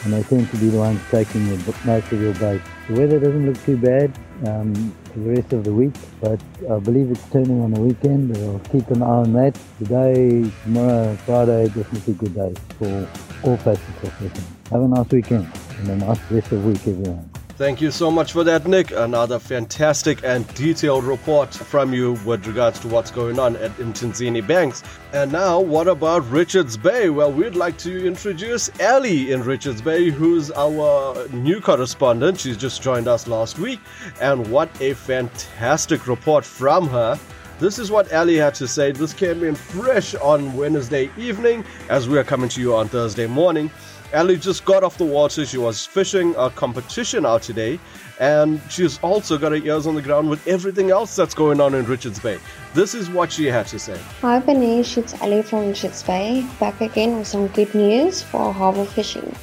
and 0.03 0.13
they 0.13 0.23
tend 0.23 0.49
to 0.49 0.57
be 0.57 0.69
the 0.69 0.77
ones 0.77 0.99
taking 1.11 1.47
the 1.49 1.75
most 1.85 2.11
of 2.11 2.21
your 2.21 2.33
bait. 2.35 2.61
The 2.87 2.93
weather 2.93 3.19
doesn't 3.19 3.45
look 3.45 3.61
too 3.63 3.77
bad 3.77 4.17
um, 4.47 4.73
for 5.05 5.19
the 5.19 5.29
rest 5.31 5.53
of 5.53 5.63
the 5.63 5.73
week, 5.73 5.93
but 6.21 6.39
I 6.69 6.79
believe 6.79 7.11
it's 7.11 7.29
turning 7.29 7.61
on 7.61 7.71
the 7.71 7.81
weekend. 7.81 8.35
I'll 8.37 8.59
keep 8.71 8.89
an 8.91 9.03
eye 9.03 9.05
on 9.05 9.33
that. 9.33 9.57
Today, 9.79 10.49
tomorrow, 10.63 11.15
Friday, 11.25 11.65
definitely 11.67 12.13
good 12.13 12.35
days 12.35 12.57
for 12.77 13.09
all 13.43 13.57
facets 13.57 14.03
of 14.03 14.13
fishing. 14.13 14.45
Have 14.71 14.81
a 14.81 14.87
nice 14.87 15.09
weekend 15.09 15.49
and 15.79 15.89
a 15.89 15.95
nice 15.97 16.19
rest 16.31 16.51
of 16.51 16.63
the 16.63 16.69
week, 16.69 16.87
everyone. 16.87 17.38
Thank 17.59 17.81
you 17.81 17.91
so 17.91 18.09
much 18.09 18.31
for 18.31 18.45
that, 18.45 18.65
Nick. 18.67 18.91
Another 18.91 19.37
fantastic 19.37 20.23
and 20.23 20.47
detailed 20.53 21.03
report 21.03 21.53
from 21.53 21.93
you 21.93 22.13
with 22.23 22.47
regards 22.47 22.79
to 22.79 22.87
what's 22.87 23.11
going 23.11 23.37
on 23.37 23.57
at 23.57 23.71
Mtunzini 23.71 24.47
Banks. 24.47 24.81
And 25.11 25.29
now, 25.29 25.59
what 25.59 25.89
about 25.89 26.25
Richards 26.31 26.77
Bay? 26.77 27.09
Well, 27.09 27.33
we'd 27.33 27.57
like 27.57 27.77
to 27.79 28.07
introduce 28.07 28.69
Ellie 28.79 29.33
in 29.33 29.43
Richards 29.43 29.81
Bay, 29.81 30.09
who's 30.09 30.51
our 30.51 31.27
new 31.33 31.59
correspondent. 31.59 32.39
She's 32.39 32.55
just 32.55 32.81
joined 32.81 33.09
us 33.09 33.27
last 33.27 33.59
week, 33.59 33.81
and 34.21 34.49
what 34.49 34.69
a 34.81 34.93
fantastic 34.93 36.07
report 36.07 36.45
from 36.45 36.87
her. 36.87 37.19
This 37.59 37.77
is 37.77 37.91
what 37.91 38.13
Ali 38.13 38.37
had 38.37 38.55
to 38.55 38.69
say. 38.69 38.93
This 38.93 39.11
came 39.11 39.43
in 39.43 39.53
fresh 39.53 40.15
on 40.15 40.55
Wednesday 40.55 41.11
evening 41.17 41.65
as 41.89 42.07
we 42.07 42.17
are 42.17 42.23
coming 42.23 42.47
to 42.51 42.61
you 42.61 42.73
on 42.73 42.87
Thursday 42.87 43.27
morning. 43.27 43.69
Ellie 44.11 44.37
just 44.37 44.65
got 44.65 44.83
off 44.83 44.97
the 44.97 45.05
water. 45.05 45.45
She 45.45 45.59
was 45.59 45.85
fishing 45.85 46.33
a 46.35 46.49
competition 46.49 47.27
out 47.27 47.43
today, 47.43 47.79
and 48.19 48.59
she's 48.67 48.97
also 49.03 49.37
got 49.37 49.51
her 49.51 49.59
ears 49.59 49.85
on 49.85 49.93
the 49.93 50.01
ground 50.01 50.31
with 50.31 50.45
everything 50.47 50.89
else 50.89 51.15
that's 51.15 51.35
going 51.35 51.61
on 51.61 51.75
in 51.75 51.85
Richards 51.85 52.19
Bay. 52.19 52.39
This 52.73 52.95
is 52.95 53.07
what 53.09 53.31
she 53.31 53.45
had 53.45 53.67
to 53.67 53.77
say. 53.77 53.99
Hi, 54.21 54.39
Benish. 54.39 54.97
It's 54.97 55.13
Ellie 55.21 55.43
from 55.43 55.67
Richards 55.67 56.01
Bay, 56.01 56.43
back 56.59 56.81
again 56.81 57.19
with 57.19 57.27
some 57.27 57.47
good 57.49 57.73
news 57.75 58.23
for 58.23 58.51
harbour 58.51 58.85
fishing. 58.85 59.35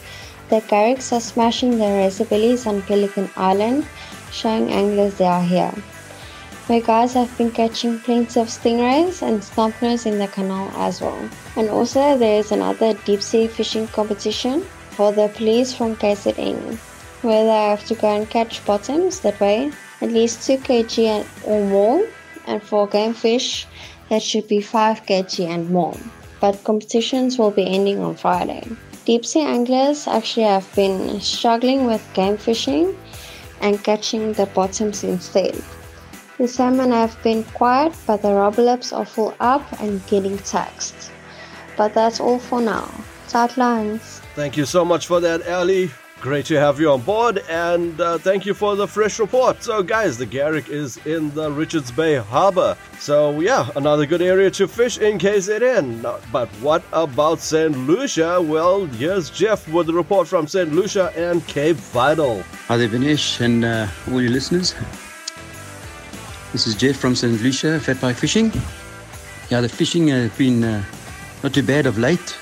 The 0.48 0.60
Garricks 0.62 1.12
are 1.12 1.20
smashing 1.20 1.78
their 1.78 1.98
razor 1.98 2.68
on 2.68 2.82
Pelican 2.82 3.30
Island, 3.36 3.86
showing 4.32 4.72
anglers 4.72 5.14
they 5.18 5.26
are 5.26 5.42
here. 5.42 5.72
My 6.68 6.80
guys 6.80 7.12
have 7.12 7.38
been 7.38 7.52
catching 7.52 8.00
plenty 8.00 8.40
of 8.40 8.48
stingrays 8.48 9.22
and 9.22 9.44
snappers 9.44 10.04
in 10.04 10.18
the 10.18 10.26
canal 10.26 10.68
as 10.74 11.00
well. 11.00 11.30
And 11.54 11.70
also 11.70 12.18
there 12.18 12.40
is 12.40 12.50
another 12.50 12.94
deep 13.04 13.22
sea 13.22 13.46
fishing 13.46 13.86
competition 13.86 14.62
for 14.90 15.12
the 15.12 15.28
police 15.28 15.72
from 15.72 15.94
KZN 15.94 16.76
where 17.22 17.44
they 17.44 17.70
have 17.70 17.84
to 17.86 17.94
go 17.94 18.08
and 18.08 18.28
catch 18.28 18.64
bottoms 18.66 19.20
that 19.20 19.38
weigh 19.38 19.70
at 20.00 20.10
least 20.10 20.44
2 20.44 20.58
kg 20.58 21.24
or 21.44 21.64
more 21.66 22.04
and 22.48 22.60
for 22.60 22.88
game 22.88 23.14
fish 23.14 23.64
that 24.08 24.20
should 24.20 24.48
be 24.48 24.60
5 24.60 25.06
kg 25.06 25.46
and 25.46 25.70
more. 25.70 25.96
But 26.40 26.64
competitions 26.64 27.38
will 27.38 27.52
be 27.52 27.64
ending 27.64 28.00
on 28.00 28.16
Friday. 28.16 28.66
Deep 29.04 29.24
sea 29.24 29.42
anglers 29.42 30.08
actually 30.08 30.46
have 30.46 30.68
been 30.74 31.20
struggling 31.20 31.86
with 31.86 32.02
game 32.12 32.36
fishing 32.36 32.96
and 33.60 33.84
catching 33.84 34.32
the 34.32 34.46
bottoms 34.46 35.04
instead. 35.04 35.54
The 36.38 36.46
salmon 36.46 36.90
have 36.90 37.16
been 37.22 37.44
quiet, 37.44 37.94
but 38.06 38.20
the 38.20 38.34
rubber 38.34 38.62
lips 38.62 38.92
are 38.92 39.06
full 39.06 39.34
up 39.40 39.64
and 39.80 40.06
getting 40.06 40.36
taxed. 40.38 41.10
But 41.78 41.94
that's 41.94 42.20
all 42.20 42.38
for 42.38 42.60
now. 42.60 42.90
Tight 43.28 43.56
lines. 43.56 44.20
Thank 44.34 44.56
you 44.58 44.66
so 44.66 44.84
much 44.84 45.06
for 45.06 45.18
that, 45.20 45.48
Ali. 45.48 45.90
Great 46.20 46.44
to 46.46 46.58
have 46.58 46.78
you 46.80 46.90
on 46.90 47.00
board, 47.02 47.42
and 47.48 47.98
uh, 48.00 48.18
thank 48.18 48.44
you 48.44 48.52
for 48.52 48.74
the 48.74 48.86
fresh 48.86 49.18
report. 49.18 49.62
So, 49.62 49.82
guys, 49.82 50.18
the 50.18 50.26
Garrick 50.26 50.68
is 50.68 50.98
in 51.06 51.30
the 51.34 51.50
Richards 51.50 51.90
Bay 51.90 52.16
Harbor. 52.16 52.76
So, 52.98 53.40
yeah, 53.40 53.68
another 53.76 54.06
good 54.06 54.22
area 54.22 54.50
to 54.52 54.66
fish 54.66 54.98
in 54.98 55.18
KZN. 55.18 56.02
But 56.32 56.48
what 56.60 56.82
about 56.92 57.40
St. 57.40 57.76
Lucia? 57.86 58.40
Well, 58.40 58.86
here's 58.86 59.30
Jeff 59.30 59.68
with 59.68 59.86
the 59.86 59.94
report 59.94 60.26
from 60.26 60.46
St. 60.46 60.72
Lucia 60.72 61.12
and 61.16 61.46
Cape 61.46 61.76
Vidal. 61.76 62.42
Hi 62.68 62.76
there, 62.76 62.88
Vinesh, 62.88 63.40
and 63.40 63.64
uh, 63.64 63.86
all 64.10 64.20
your 64.20 64.32
listeners. 64.32 64.74
This 66.56 66.66
is 66.68 66.74
Jeff 66.74 66.96
from 66.96 67.14
St. 67.14 67.42
Lucia, 67.42 67.78
Fat 67.78 68.00
Pike 68.00 68.16
Fishing. 68.16 68.50
Yeah, 69.50 69.60
the 69.60 69.68
fishing 69.68 70.08
has 70.08 70.30
been 70.38 70.64
uh, 70.64 70.82
not 71.42 71.52
too 71.52 71.62
bad 71.62 71.84
of 71.84 71.98
late. 71.98 72.34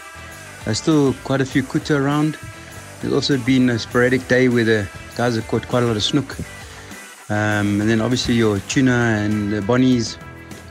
There's 0.64 0.78
still 0.78 1.14
quite 1.24 1.40
a 1.40 1.44
few 1.44 1.64
kuta 1.64 2.00
around. 2.00 2.38
There's 3.00 3.12
also 3.12 3.38
been 3.38 3.68
a 3.70 3.76
sporadic 3.76 4.28
day 4.28 4.48
where 4.48 4.62
the 4.62 4.88
guys 5.16 5.34
have 5.34 5.48
caught 5.48 5.66
quite 5.66 5.82
a 5.82 5.86
lot 5.86 5.96
of 5.96 6.04
snook. 6.04 6.38
Um, 7.28 7.80
and 7.80 7.90
then 7.90 8.00
obviously 8.00 8.34
your 8.34 8.60
tuna 8.68 8.92
and 8.92 9.52
the 9.52 9.60
bonnies 9.62 10.16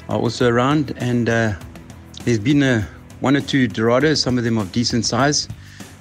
are 0.08 0.20
also 0.20 0.50
around. 0.50 0.94
And 0.96 1.28
uh, 1.28 1.56
there's 2.24 2.40
been 2.40 2.64
a, 2.64 2.88
one 3.20 3.36
or 3.36 3.42
two 3.42 3.68
dorados, 3.68 4.22
some 4.22 4.38
of 4.38 4.46
them 4.46 4.58
of 4.58 4.72
decent 4.72 5.06
size, 5.06 5.50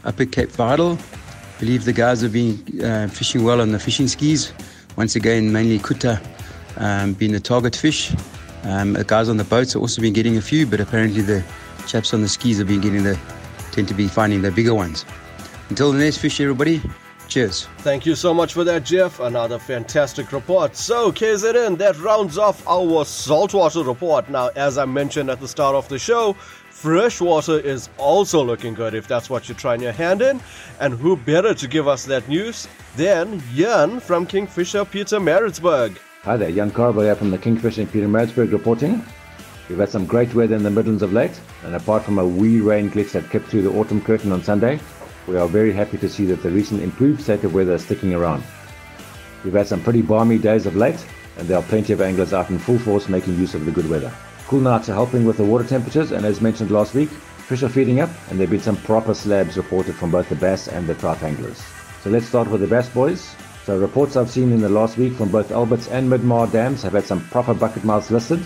up 0.04 0.20
at 0.20 0.30
Cape 0.30 0.52
Vidal. 0.52 0.96
I 0.96 1.58
believe 1.58 1.86
the 1.86 1.92
guys 1.92 2.20
have 2.20 2.34
been 2.34 2.62
uh, 2.84 3.08
fishing 3.08 3.42
well 3.42 3.60
on 3.60 3.72
the 3.72 3.80
fishing 3.80 4.06
skis. 4.06 4.52
Once 4.94 5.16
again, 5.16 5.50
mainly 5.50 5.80
kuta 5.80 6.20
um, 6.76 7.14
being 7.14 7.32
the 7.32 7.40
target 7.40 7.76
fish. 7.76 8.12
Um, 8.64 8.92
the 8.92 9.04
guys 9.04 9.28
on 9.28 9.36
the 9.36 9.44
boats 9.44 9.72
have 9.72 9.82
also 9.82 10.00
been 10.00 10.12
getting 10.12 10.36
a 10.36 10.42
few, 10.42 10.66
but 10.66 10.80
apparently 10.80 11.20
the 11.20 11.44
chaps 11.86 12.14
on 12.14 12.22
the 12.22 12.28
skis 12.28 12.58
have 12.58 12.68
been 12.68 12.80
getting 12.80 13.02
the 13.02 13.18
tend 13.72 13.88
to 13.88 13.94
be 13.94 14.06
finding 14.08 14.42
the 14.42 14.50
bigger 14.50 14.74
ones. 14.74 15.04
Until 15.68 15.92
the 15.92 15.98
next 15.98 16.18
fish, 16.18 16.40
everybody, 16.40 16.82
cheers. 17.28 17.66
Thank 17.78 18.04
you 18.06 18.14
so 18.14 18.34
much 18.34 18.52
for 18.52 18.62
that, 18.64 18.84
Jeff. 18.84 19.20
Another 19.20 19.58
fantastic 19.58 20.32
report. 20.32 20.76
So, 20.76 21.10
KZN, 21.10 21.78
that 21.78 21.98
rounds 21.98 22.38
off 22.38 22.66
our 22.68 23.04
saltwater 23.04 23.82
report. 23.82 24.28
Now, 24.28 24.50
as 24.54 24.78
I 24.78 24.84
mentioned 24.84 25.30
at 25.30 25.40
the 25.40 25.48
start 25.48 25.74
of 25.74 25.88
the 25.88 25.98
show, 25.98 26.34
freshwater 26.70 27.58
is 27.58 27.88
also 27.96 28.44
looking 28.44 28.74
good 28.74 28.94
if 28.94 29.08
that's 29.08 29.30
what 29.30 29.48
you're 29.48 29.56
trying 29.56 29.80
your 29.80 29.92
hand 29.92 30.20
in. 30.20 30.40
And 30.78 30.94
who 30.94 31.16
better 31.16 31.54
to 31.54 31.66
give 31.66 31.88
us 31.88 32.04
that 32.06 32.28
news 32.28 32.68
than 32.96 33.42
Jan 33.54 34.00
from 34.00 34.26
Kingfisher 34.26 34.84
Pietermaritzburg. 34.84 35.96
Hi 36.24 36.36
there, 36.36 36.52
Jan 36.52 36.70
Carbo 36.70 37.00
here 37.00 37.16
from 37.16 37.32
the 37.32 37.36
Kingfisher 37.36 37.84
Pietermaritzburg 37.84 38.52
reporting. 38.52 39.04
We've 39.68 39.80
had 39.80 39.88
some 39.88 40.06
great 40.06 40.32
weather 40.34 40.54
in 40.54 40.62
the 40.62 40.70
Midlands 40.70 41.02
of 41.02 41.12
late, 41.12 41.40
and 41.64 41.74
apart 41.74 42.04
from 42.04 42.20
a 42.20 42.24
wee 42.24 42.60
rain 42.60 42.88
glitch 42.88 43.10
that 43.10 43.28
kept 43.28 43.46
through 43.46 43.62
the 43.62 43.72
autumn 43.72 44.00
curtain 44.00 44.30
on 44.30 44.40
Sunday, 44.40 44.78
we 45.26 45.36
are 45.36 45.48
very 45.48 45.72
happy 45.72 45.98
to 45.98 46.08
see 46.08 46.24
that 46.26 46.40
the 46.44 46.50
recent 46.52 46.80
improved 46.80 47.20
state 47.20 47.42
of 47.42 47.52
weather 47.52 47.72
is 47.72 47.84
sticking 47.84 48.14
around. 48.14 48.44
We've 49.42 49.52
had 49.52 49.66
some 49.66 49.82
pretty 49.82 50.00
balmy 50.00 50.38
days 50.38 50.64
of 50.64 50.76
late, 50.76 51.04
and 51.38 51.48
there 51.48 51.58
are 51.58 51.64
plenty 51.64 51.92
of 51.92 52.00
anglers 52.00 52.32
out 52.32 52.50
in 52.50 52.58
full 52.60 52.78
force 52.78 53.08
making 53.08 53.36
use 53.36 53.54
of 53.54 53.64
the 53.64 53.72
good 53.72 53.90
weather. 53.90 54.14
Cool 54.46 54.60
nights 54.60 54.88
are 54.88 54.94
helping 54.94 55.24
with 55.24 55.38
the 55.38 55.44
water 55.44 55.64
temperatures, 55.64 56.12
and 56.12 56.24
as 56.24 56.40
mentioned 56.40 56.70
last 56.70 56.94
week, 56.94 57.08
fish 57.08 57.64
are 57.64 57.68
feeding 57.68 57.98
up, 57.98 58.10
and 58.30 58.38
there 58.38 58.46
have 58.46 58.50
been 58.50 58.60
some 58.60 58.76
proper 58.76 59.12
slabs 59.12 59.56
reported 59.56 59.96
from 59.96 60.12
both 60.12 60.28
the 60.28 60.36
bass 60.36 60.68
and 60.68 60.86
the 60.86 60.94
trout 60.94 61.24
anglers. 61.24 61.60
So 62.04 62.10
let's 62.10 62.26
start 62.26 62.48
with 62.48 62.60
the 62.60 62.68
bass 62.68 62.88
boys. 62.88 63.34
So 63.64 63.78
reports 63.78 64.16
I've 64.16 64.30
seen 64.30 64.52
in 64.52 64.60
the 64.60 64.68
last 64.68 64.96
week 64.96 65.12
from 65.12 65.30
both 65.30 65.52
Alberts 65.52 65.88
and 65.88 66.10
Midmar 66.10 66.50
dams 66.50 66.82
have 66.82 66.94
had 66.94 67.04
some 67.04 67.24
proper 67.26 67.54
bucket 67.54 67.84
mouths 67.84 68.10
listed. 68.10 68.42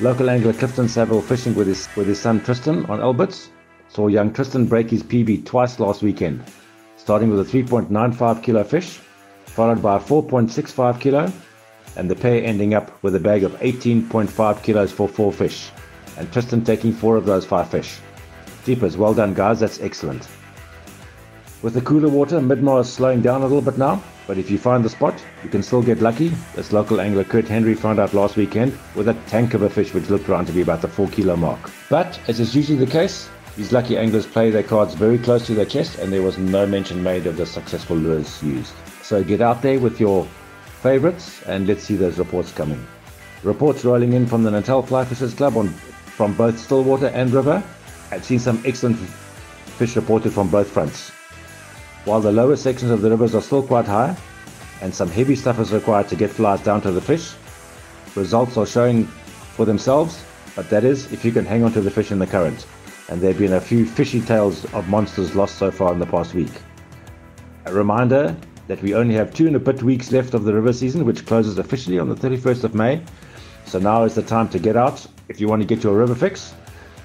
Local 0.00 0.30
angler 0.30 0.52
Clifton 0.52 0.88
Saville 0.88 1.22
fishing 1.22 1.54
with 1.54 1.66
his 1.66 1.88
with 1.96 2.06
his 2.06 2.20
son 2.20 2.40
Tristan 2.40 2.86
on 2.86 3.00
Alberts 3.00 3.50
Saw 3.88 4.08
young 4.08 4.32
Tristan 4.32 4.66
break 4.66 4.90
his 4.90 5.02
PB 5.02 5.46
twice 5.46 5.78
last 5.78 6.02
weekend, 6.02 6.42
starting 6.96 7.30
with 7.30 7.40
a 7.40 7.62
3.95 7.62 8.42
kilo 8.42 8.64
fish, 8.64 9.00
followed 9.46 9.80
by 9.80 9.96
a 9.96 10.00
4.65 10.00 11.00
kilo, 11.00 11.32
and 11.96 12.10
the 12.10 12.16
pair 12.16 12.44
ending 12.44 12.74
up 12.74 13.02
with 13.02 13.14
a 13.14 13.20
bag 13.20 13.44
of 13.44 13.52
18.5 13.60 14.62
kilos 14.62 14.92
for 14.92 15.08
four 15.08 15.32
fish, 15.32 15.70
and 16.18 16.30
Tristan 16.32 16.64
taking 16.64 16.92
four 16.92 17.16
of 17.16 17.26
those 17.26 17.46
five 17.46 17.70
fish. 17.70 17.98
Jeepers, 18.64 18.96
well 18.96 19.14
done 19.14 19.34
guys, 19.34 19.60
that's 19.60 19.80
excellent. 19.80 20.26
With 21.62 21.72
the 21.72 21.80
cooler 21.80 22.10
water, 22.10 22.38
Midmar 22.38 22.82
is 22.82 22.92
slowing 22.92 23.22
down 23.22 23.40
a 23.40 23.46
little 23.46 23.62
bit 23.62 23.78
now, 23.78 24.02
but 24.26 24.36
if 24.36 24.50
you 24.50 24.58
find 24.58 24.84
the 24.84 24.90
spot, 24.90 25.14
you 25.42 25.48
can 25.48 25.62
still 25.62 25.80
get 25.80 26.02
lucky, 26.02 26.30
as 26.56 26.70
local 26.70 27.00
angler 27.00 27.24
Kurt 27.24 27.48
Henry 27.48 27.74
found 27.74 27.98
out 27.98 28.12
last 28.12 28.36
weekend 28.36 28.76
with 28.94 29.08
a 29.08 29.14
tank 29.26 29.54
of 29.54 29.62
a 29.62 29.70
fish 29.70 29.94
which 29.94 30.10
looked 30.10 30.28
around 30.28 30.46
to 30.46 30.52
be 30.52 30.60
about 30.60 30.82
the 30.82 30.88
4 30.88 31.08
kilo 31.08 31.34
mark. 31.34 31.70
But, 31.88 32.20
as 32.28 32.40
is 32.40 32.54
usually 32.54 32.78
the 32.78 32.90
case, 32.90 33.30
these 33.56 33.72
lucky 33.72 33.96
anglers 33.96 34.26
play 34.26 34.50
their 34.50 34.62
cards 34.62 34.94
very 34.94 35.16
close 35.16 35.46
to 35.46 35.54
their 35.54 35.64
chest, 35.64 35.98
and 35.98 36.12
there 36.12 36.22
was 36.22 36.36
no 36.36 36.66
mention 36.66 37.02
made 37.02 37.26
of 37.26 37.38
the 37.38 37.46
successful 37.46 37.96
lures 37.96 38.42
used. 38.42 38.74
So 39.02 39.24
get 39.24 39.40
out 39.40 39.62
there 39.62 39.80
with 39.80 39.98
your 39.98 40.26
favorites, 40.82 41.42
and 41.46 41.66
let's 41.66 41.84
see 41.84 41.96
those 41.96 42.18
reports 42.18 42.52
coming. 42.52 42.86
Reports 43.42 43.82
rolling 43.82 44.12
in 44.12 44.26
from 44.26 44.42
the 44.42 44.50
Natal 44.50 44.82
Fly 44.82 45.06
Fishers 45.06 45.32
Club 45.32 45.56
on 45.56 45.68
from 45.68 46.34
both 46.34 46.58
Stillwater 46.58 47.08
and 47.08 47.32
River. 47.32 47.62
I've 48.10 48.26
seen 48.26 48.40
some 48.40 48.62
excellent 48.66 48.98
fish 48.98 49.96
reported 49.96 50.32
from 50.32 50.50
both 50.50 50.68
fronts. 50.68 51.12
While 52.06 52.20
the 52.20 52.32
lower 52.32 52.56
sections 52.56 52.90
of 52.90 53.02
the 53.02 53.10
rivers 53.10 53.34
are 53.34 53.42
still 53.42 53.62
quite 53.62 53.84
high, 53.84 54.16
and 54.80 54.94
some 54.94 55.10
heavy 55.10 55.36
stuff 55.36 55.58
is 55.58 55.72
required 55.72 56.08
to 56.08 56.16
get 56.16 56.30
flies 56.30 56.62
down 56.62 56.80
to 56.80 56.90
the 56.90 57.00
fish, 57.00 57.34
results 58.14 58.56
are 58.56 58.64
showing 58.64 59.04
for 59.04 59.66
themselves, 59.66 60.24
but 60.54 60.70
that 60.70 60.84
is 60.84 61.12
if 61.12 61.22
you 61.22 61.32
can 61.32 61.44
hang 61.44 61.62
on 61.62 61.72
to 61.72 61.82
the 61.82 61.90
fish 61.90 62.12
in 62.12 62.18
the 62.18 62.26
current 62.26 62.66
and 63.08 63.20
there 63.20 63.30
have 63.30 63.38
been 63.38 63.52
a 63.52 63.60
few 63.60 63.86
fishy 63.86 64.20
tales 64.20 64.64
of 64.74 64.88
monsters 64.88 65.34
lost 65.36 65.56
so 65.56 65.70
far 65.70 65.92
in 65.92 65.98
the 65.98 66.06
past 66.06 66.34
week. 66.34 66.50
A 67.66 67.72
reminder 67.72 68.36
that 68.66 68.82
we 68.82 68.94
only 68.94 69.14
have 69.14 69.32
two 69.32 69.46
and 69.46 69.54
a 69.54 69.60
bit 69.60 69.82
weeks 69.82 70.10
left 70.10 70.34
of 70.34 70.44
the 70.44 70.52
river 70.52 70.72
season, 70.72 71.04
which 71.04 71.24
closes 71.24 71.58
officially 71.58 71.98
on 71.98 72.08
the 72.08 72.16
31st 72.16 72.64
of 72.64 72.74
May. 72.74 73.00
So 73.64 73.78
now 73.78 74.02
is 74.02 74.14
the 74.14 74.22
time 74.22 74.48
to 74.50 74.58
get 74.58 74.76
out 74.76 75.06
if 75.28 75.40
you 75.40 75.46
want 75.46 75.62
to 75.62 75.66
get 75.66 75.84
your 75.84 75.96
river 75.96 76.14
fix, 76.14 76.52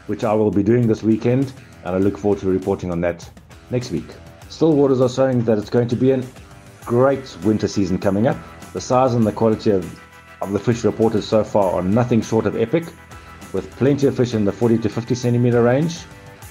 which 0.07 0.23
I 0.23 0.33
will 0.33 0.51
be 0.51 0.63
doing 0.63 0.87
this 0.87 1.03
weekend, 1.03 1.53
and 1.83 1.95
I 1.95 1.99
look 1.99 2.17
forward 2.17 2.39
to 2.39 2.49
reporting 2.49 2.91
on 2.91 3.01
that 3.01 3.29
next 3.69 3.91
week. 3.91 4.07
Still 4.51 4.73
waters 4.73 4.99
are 4.99 5.09
saying 5.09 5.45
that 5.45 5.57
it's 5.57 5.69
going 5.69 5.87
to 5.87 5.95
be 5.95 6.11
a 6.11 6.21
great 6.85 7.37
winter 7.45 7.69
season 7.69 7.97
coming 7.97 8.27
up. 8.27 8.35
The 8.73 8.81
size 8.81 9.13
and 9.13 9.25
the 9.25 9.31
quality 9.31 9.71
of, 9.71 9.99
of 10.41 10.51
the 10.51 10.59
fish 10.59 10.83
reported 10.83 11.21
so 11.21 11.41
far 11.41 11.75
are 11.75 11.81
nothing 11.81 12.21
short 12.21 12.45
of 12.45 12.57
epic, 12.57 12.83
with 13.53 13.71
plenty 13.77 14.07
of 14.07 14.17
fish 14.17 14.33
in 14.33 14.43
the 14.43 14.51
40 14.51 14.79
to 14.79 14.89
50 14.89 15.15
centimeter 15.15 15.63
range, 15.63 15.99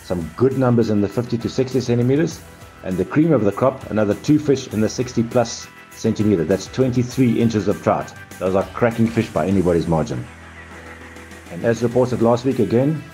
some 0.02 0.28
good 0.38 0.58
numbers 0.58 0.88
in 0.88 1.02
the 1.02 1.08
50 1.08 1.36
to 1.36 1.48
60 1.50 1.78
centimeters, 1.78 2.40
and 2.84 2.96
the 2.96 3.04
cream 3.04 3.32
of 3.32 3.44
the 3.44 3.52
crop, 3.52 3.90
another 3.90 4.14
two 4.14 4.38
fish 4.38 4.66
in 4.68 4.80
the 4.80 4.88
60 4.88 5.22
plus 5.24 5.68
centimeter. 5.90 6.42
That's 6.42 6.68
23 6.68 7.38
inches 7.38 7.68
of 7.68 7.82
trout. 7.82 8.14
Those 8.38 8.54
are 8.54 8.64
cracking 8.72 9.08
fish 9.08 9.28
by 9.28 9.46
anybody's 9.46 9.86
margin. 9.86 10.26
And 11.52 11.64
as 11.66 11.82
reported 11.82 12.22
last 12.22 12.46
week 12.46 12.60
again, 12.60 13.04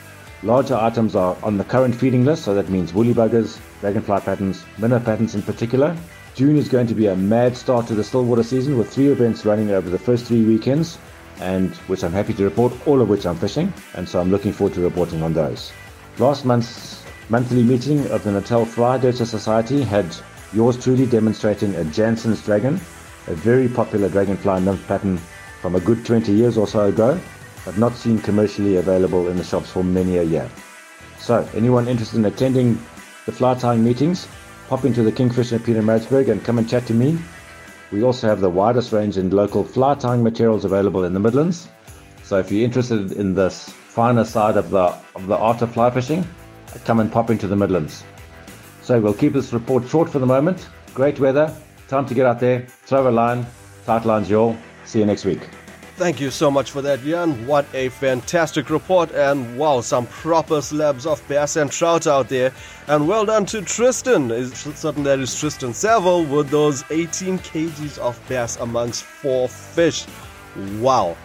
larger 0.46 0.76
items 0.76 1.16
are 1.16 1.36
on 1.42 1.58
the 1.58 1.64
current 1.64 1.92
feeding 1.92 2.24
list, 2.24 2.44
so 2.44 2.54
that 2.54 2.68
means 2.68 2.94
woolly 2.94 3.12
buggers, 3.12 3.58
dragonfly 3.80 4.20
patterns, 4.20 4.64
minnow 4.78 5.00
patterns 5.00 5.34
in 5.34 5.42
particular. 5.42 5.96
June 6.36 6.56
is 6.56 6.68
going 6.68 6.86
to 6.86 6.94
be 6.94 7.08
a 7.08 7.16
mad 7.16 7.56
start 7.56 7.86
to 7.88 7.94
the 7.96 8.04
Stillwater 8.04 8.44
season 8.44 8.78
with 8.78 8.88
three 8.88 9.08
events 9.08 9.44
running 9.44 9.72
over 9.72 9.90
the 9.90 9.98
first 9.98 10.24
three 10.24 10.44
weekends 10.44 10.98
and 11.40 11.74
which 11.88 12.04
I'm 12.04 12.12
happy 12.12 12.32
to 12.34 12.44
report, 12.44 12.72
all 12.86 13.02
of 13.02 13.08
which 13.08 13.26
I'm 13.26 13.36
fishing, 13.36 13.72
and 13.94 14.08
so 14.08 14.20
I'm 14.20 14.30
looking 14.30 14.52
forward 14.52 14.74
to 14.74 14.80
reporting 14.80 15.22
on 15.22 15.32
those. 15.32 15.72
Last 16.18 16.44
month's 16.44 17.04
monthly 17.28 17.64
meeting 17.64 18.06
of 18.10 18.22
the 18.22 18.30
Natal 18.30 18.64
Fly 18.64 18.98
Dressers 18.98 19.28
Society 19.28 19.82
had 19.82 20.06
yours 20.52 20.82
truly 20.82 21.06
demonstrating 21.06 21.74
a 21.74 21.84
Jansen's 21.84 22.42
dragon, 22.44 22.74
a 23.26 23.34
very 23.34 23.68
popular 23.68 24.08
dragonfly 24.08 24.60
nymph 24.60 24.86
pattern 24.86 25.18
from 25.60 25.74
a 25.74 25.80
good 25.80 26.06
20 26.06 26.30
years 26.30 26.56
or 26.56 26.68
so 26.68 26.86
ago, 26.86 27.20
but 27.66 27.76
not 27.76 27.94
seen 27.94 28.18
commercially 28.18 28.76
available 28.76 29.28
in 29.28 29.36
the 29.36 29.44
shops 29.44 29.70
for 29.70 29.84
many 29.84 30.16
a 30.16 30.22
year. 30.22 30.50
So, 31.18 31.46
anyone 31.54 31.88
interested 31.88 32.16
in 32.16 32.24
attending 32.24 32.74
the 33.26 33.32
fly 33.32 33.54
tying 33.54 33.84
meetings, 33.84 34.26
pop 34.68 34.86
into 34.86 35.02
the 35.02 35.12
Kingfisher 35.12 35.58
Pietermaritzburg 35.58 36.30
and 36.30 36.42
come 36.42 36.56
and 36.56 36.66
chat 36.66 36.86
to 36.86 36.94
me 36.94 37.18
we 37.92 38.02
also 38.02 38.28
have 38.28 38.40
the 38.40 38.50
widest 38.50 38.92
range 38.92 39.16
in 39.16 39.30
local 39.30 39.62
fly 39.62 39.94
tying 39.94 40.22
materials 40.22 40.64
available 40.64 41.04
in 41.04 41.12
the 41.12 41.20
Midlands. 41.20 41.68
So 42.24 42.38
if 42.38 42.50
you're 42.50 42.64
interested 42.64 43.12
in 43.12 43.34
this 43.34 43.68
finer 43.68 44.24
side 44.24 44.56
of 44.56 44.70
the 44.70 44.94
of 45.14 45.26
the 45.26 45.36
art 45.36 45.62
of 45.62 45.72
fly 45.72 45.90
fishing, 45.90 46.26
come 46.84 47.00
and 47.00 47.10
pop 47.10 47.30
into 47.30 47.46
the 47.46 47.56
Midlands. 47.56 48.04
So 48.82 49.00
we'll 49.00 49.14
keep 49.14 49.32
this 49.32 49.52
report 49.52 49.88
short 49.88 50.10
for 50.10 50.18
the 50.18 50.26
moment. 50.26 50.68
Great 50.94 51.20
weather, 51.20 51.54
time 51.88 52.06
to 52.06 52.14
get 52.14 52.26
out 52.26 52.40
there, 52.40 52.66
throw 52.66 53.08
a 53.08 53.10
line, 53.10 53.46
tight 53.84 54.04
lines 54.04 54.28
y'all. 54.28 54.56
See 54.84 54.98
you 54.98 55.06
next 55.06 55.24
week. 55.24 55.48
Thank 55.96 56.20
you 56.20 56.30
so 56.30 56.50
much 56.50 56.72
for 56.72 56.82
that, 56.82 57.02
Jan. 57.02 57.46
What 57.46 57.64
a 57.72 57.88
fantastic 57.88 58.68
report, 58.68 59.10
and 59.12 59.56
wow, 59.56 59.80
some 59.80 60.06
proper 60.08 60.60
slabs 60.60 61.06
of 61.06 61.26
bass 61.26 61.56
and 61.56 61.72
trout 61.72 62.06
out 62.06 62.28
there. 62.28 62.52
And 62.86 63.08
well 63.08 63.24
done 63.24 63.46
to 63.46 63.62
Tristan. 63.62 64.30
It's 64.30 64.60
certain 64.78 65.04
that 65.04 65.20
is 65.20 65.40
Tristan 65.40 65.72
Saville 65.72 66.26
with 66.26 66.50
those 66.50 66.84
18 66.90 67.38
kgs 67.38 67.96
of 67.96 68.20
bass 68.28 68.58
amongst 68.58 69.04
four 69.04 69.48
fish. 69.48 70.04
Wow. 70.80 71.16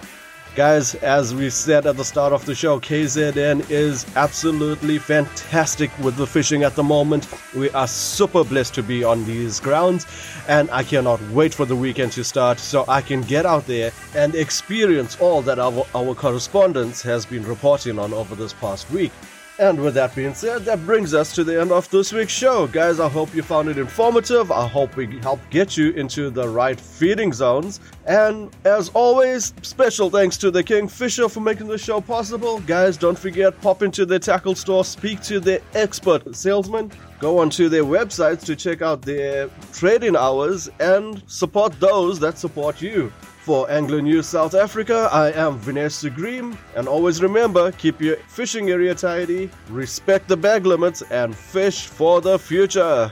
Guys, 0.53 0.95
as 0.95 1.33
we 1.33 1.49
said 1.49 1.85
at 1.85 1.95
the 1.95 2.03
start 2.03 2.33
of 2.33 2.45
the 2.45 2.53
show, 2.53 2.77
KZN 2.77 3.69
is 3.71 4.05
absolutely 4.17 4.97
fantastic 4.97 5.97
with 5.99 6.17
the 6.17 6.27
fishing 6.27 6.63
at 6.63 6.75
the 6.75 6.83
moment. 6.83 7.25
We 7.55 7.69
are 7.69 7.87
super 7.87 8.43
blessed 8.43 8.73
to 8.73 8.83
be 8.83 9.01
on 9.01 9.23
these 9.23 9.61
grounds, 9.61 10.05
and 10.49 10.69
I 10.69 10.83
cannot 10.83 11.21
wait 11.29 11.53
for 11.53 11.65
the 11.65 11.75
weekend 11.77 12.11
to 12.13 12.25
start 12.25 12.59
so 12.59 12.83
I 12.89 13.01
can 13.01 13.21
get 13.21 13.45
out 13.45 13.65
there 13.65 13.93
and 14.13 14.35
experience 14.35 15.17
all 15.21 15.41
that 15.43 15.57
our, 15.57 15.85
our 15.95 16.13
correspondence 16.13 17.01
has 17.01 17.25
been 17.25 17.45
reporting 17.45 17.97
on 17.97 18.11
over 18.11 18.35
this 18.35 18.51
past 18.51 18.91
week. 18.91 19.13
And 19.61 19.79
with 19.79 19.93
that 19.93 20.15
being 20.15 20.33
said, 20.33 20.65
that 20.65 20.83
brings 20.87 21.13
us 21.13 21.35
to 21.35 21.43
the 21.43 21.61
end 21.61 21.71
of 21.71 21.87
this 21.91 22.11
week's 22.11 22.33
show. 22.33 22.65
Guys, 22.65 22.99
I 22.99 23.07
hope 23.07 23.31
you 23.35 23.43
found 23.43 23.69
it 23.69 23.77
informative. 23.77 24.51
I 24.51 24.67
hope 24.67 24.95
we 24.95 25.19
helped 25.19 25.47
get 25.51 25.77
you 25.77 25.91
into 25.91 26.31
the 26.31 26.49
right 26.49 26.81
feeding 26.81 27.31
zones. 27.31 27.79
And 28.07 28.49
as 28.65 28.89
always, 28.95 29.53
special 29.61 30.09
thanks 30.09 30.35
to 30.37 30.49
the 30.49 30.63
Kingfisher 30.63 31.29
for 31.29 31.41
making 31.41 31.67
the 31.67 31.77
show 31.77 32.01
possible. 32.01 32.59
Guys, 32.61 32.97
don't 32.97 33.19
forget, 33.19 33.61
pop 33.61 33.83
into 33.83 34.03
their 34.03 34.17
tackle 34.17 34.55
store, 34.55 34.83
speak 34.83 35.21
to 35.21 35.39
their 35.39 35.59
expert 35.75 36.35
salesman, 36.35 36.91
go 37.19 37.37
onto 37.37 37.69
their 37.69 37.83
websites 37.83 38.43
to 38.45 38.55
check 38.55 38.81
out 38.81 39.03
their 39.03 39.47
trading 39.73 40.15
hours, 40.15 40.71
and 40.79 41.21
support 41.27 41.79
those 41.79 42.19
that 42.19 42.39
support 42.39 42.81
you. 42.81 43.13
For 43.41 43.67
Angler 43.71 44.03
News 44.03 44.27
South 44.27 44.53
Africa, 44.53 45.09
I 45.11 45.31
am 45.31 45.57
Vanessa 45.57 46.11
Green, 46.11 46.55
and 46.75 46.87
always 46.87 47.23
remember 47.23 47.71
keep 47.71 47.99
your 47.99 48.17
fishing 48.27 48.69
area 48.69 48.93
tidy, 48.93 49.49
respect 49.69 50.27
the 50.27 50.37
bag 50.37 50.67
limits, 50.67 51.01
and 51.09 51.35
fish 51.35 51.87
for 51.87 52.21
the 52.21 52.37
future. 52.37 53.11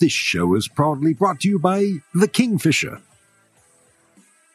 This 0.00 0.10
show 0.10 0.56
is 0.56 0.66
proudly 0.66 1.14
brought 1.14 1.38
to 1.40 1.48
you 1.48 1.60
by 1.60 1.98
The 2.12 2.26
Kingfisher. 2.26 3.00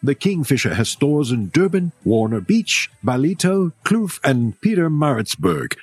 The 0.04 0.16
Kingfisher 0.16 0.74
has 0.74 0.90
stores 0.90 1.32
in 1.32 1.48
Durban, 1.48 1.94
Warner 2.04 2.42
Beach, 2.42 2.90
Ballito, 3.02 3.72
Kloof, 3.86 4.20
and 4.22 4.60
Pietermaritzburg. 4.60 5.78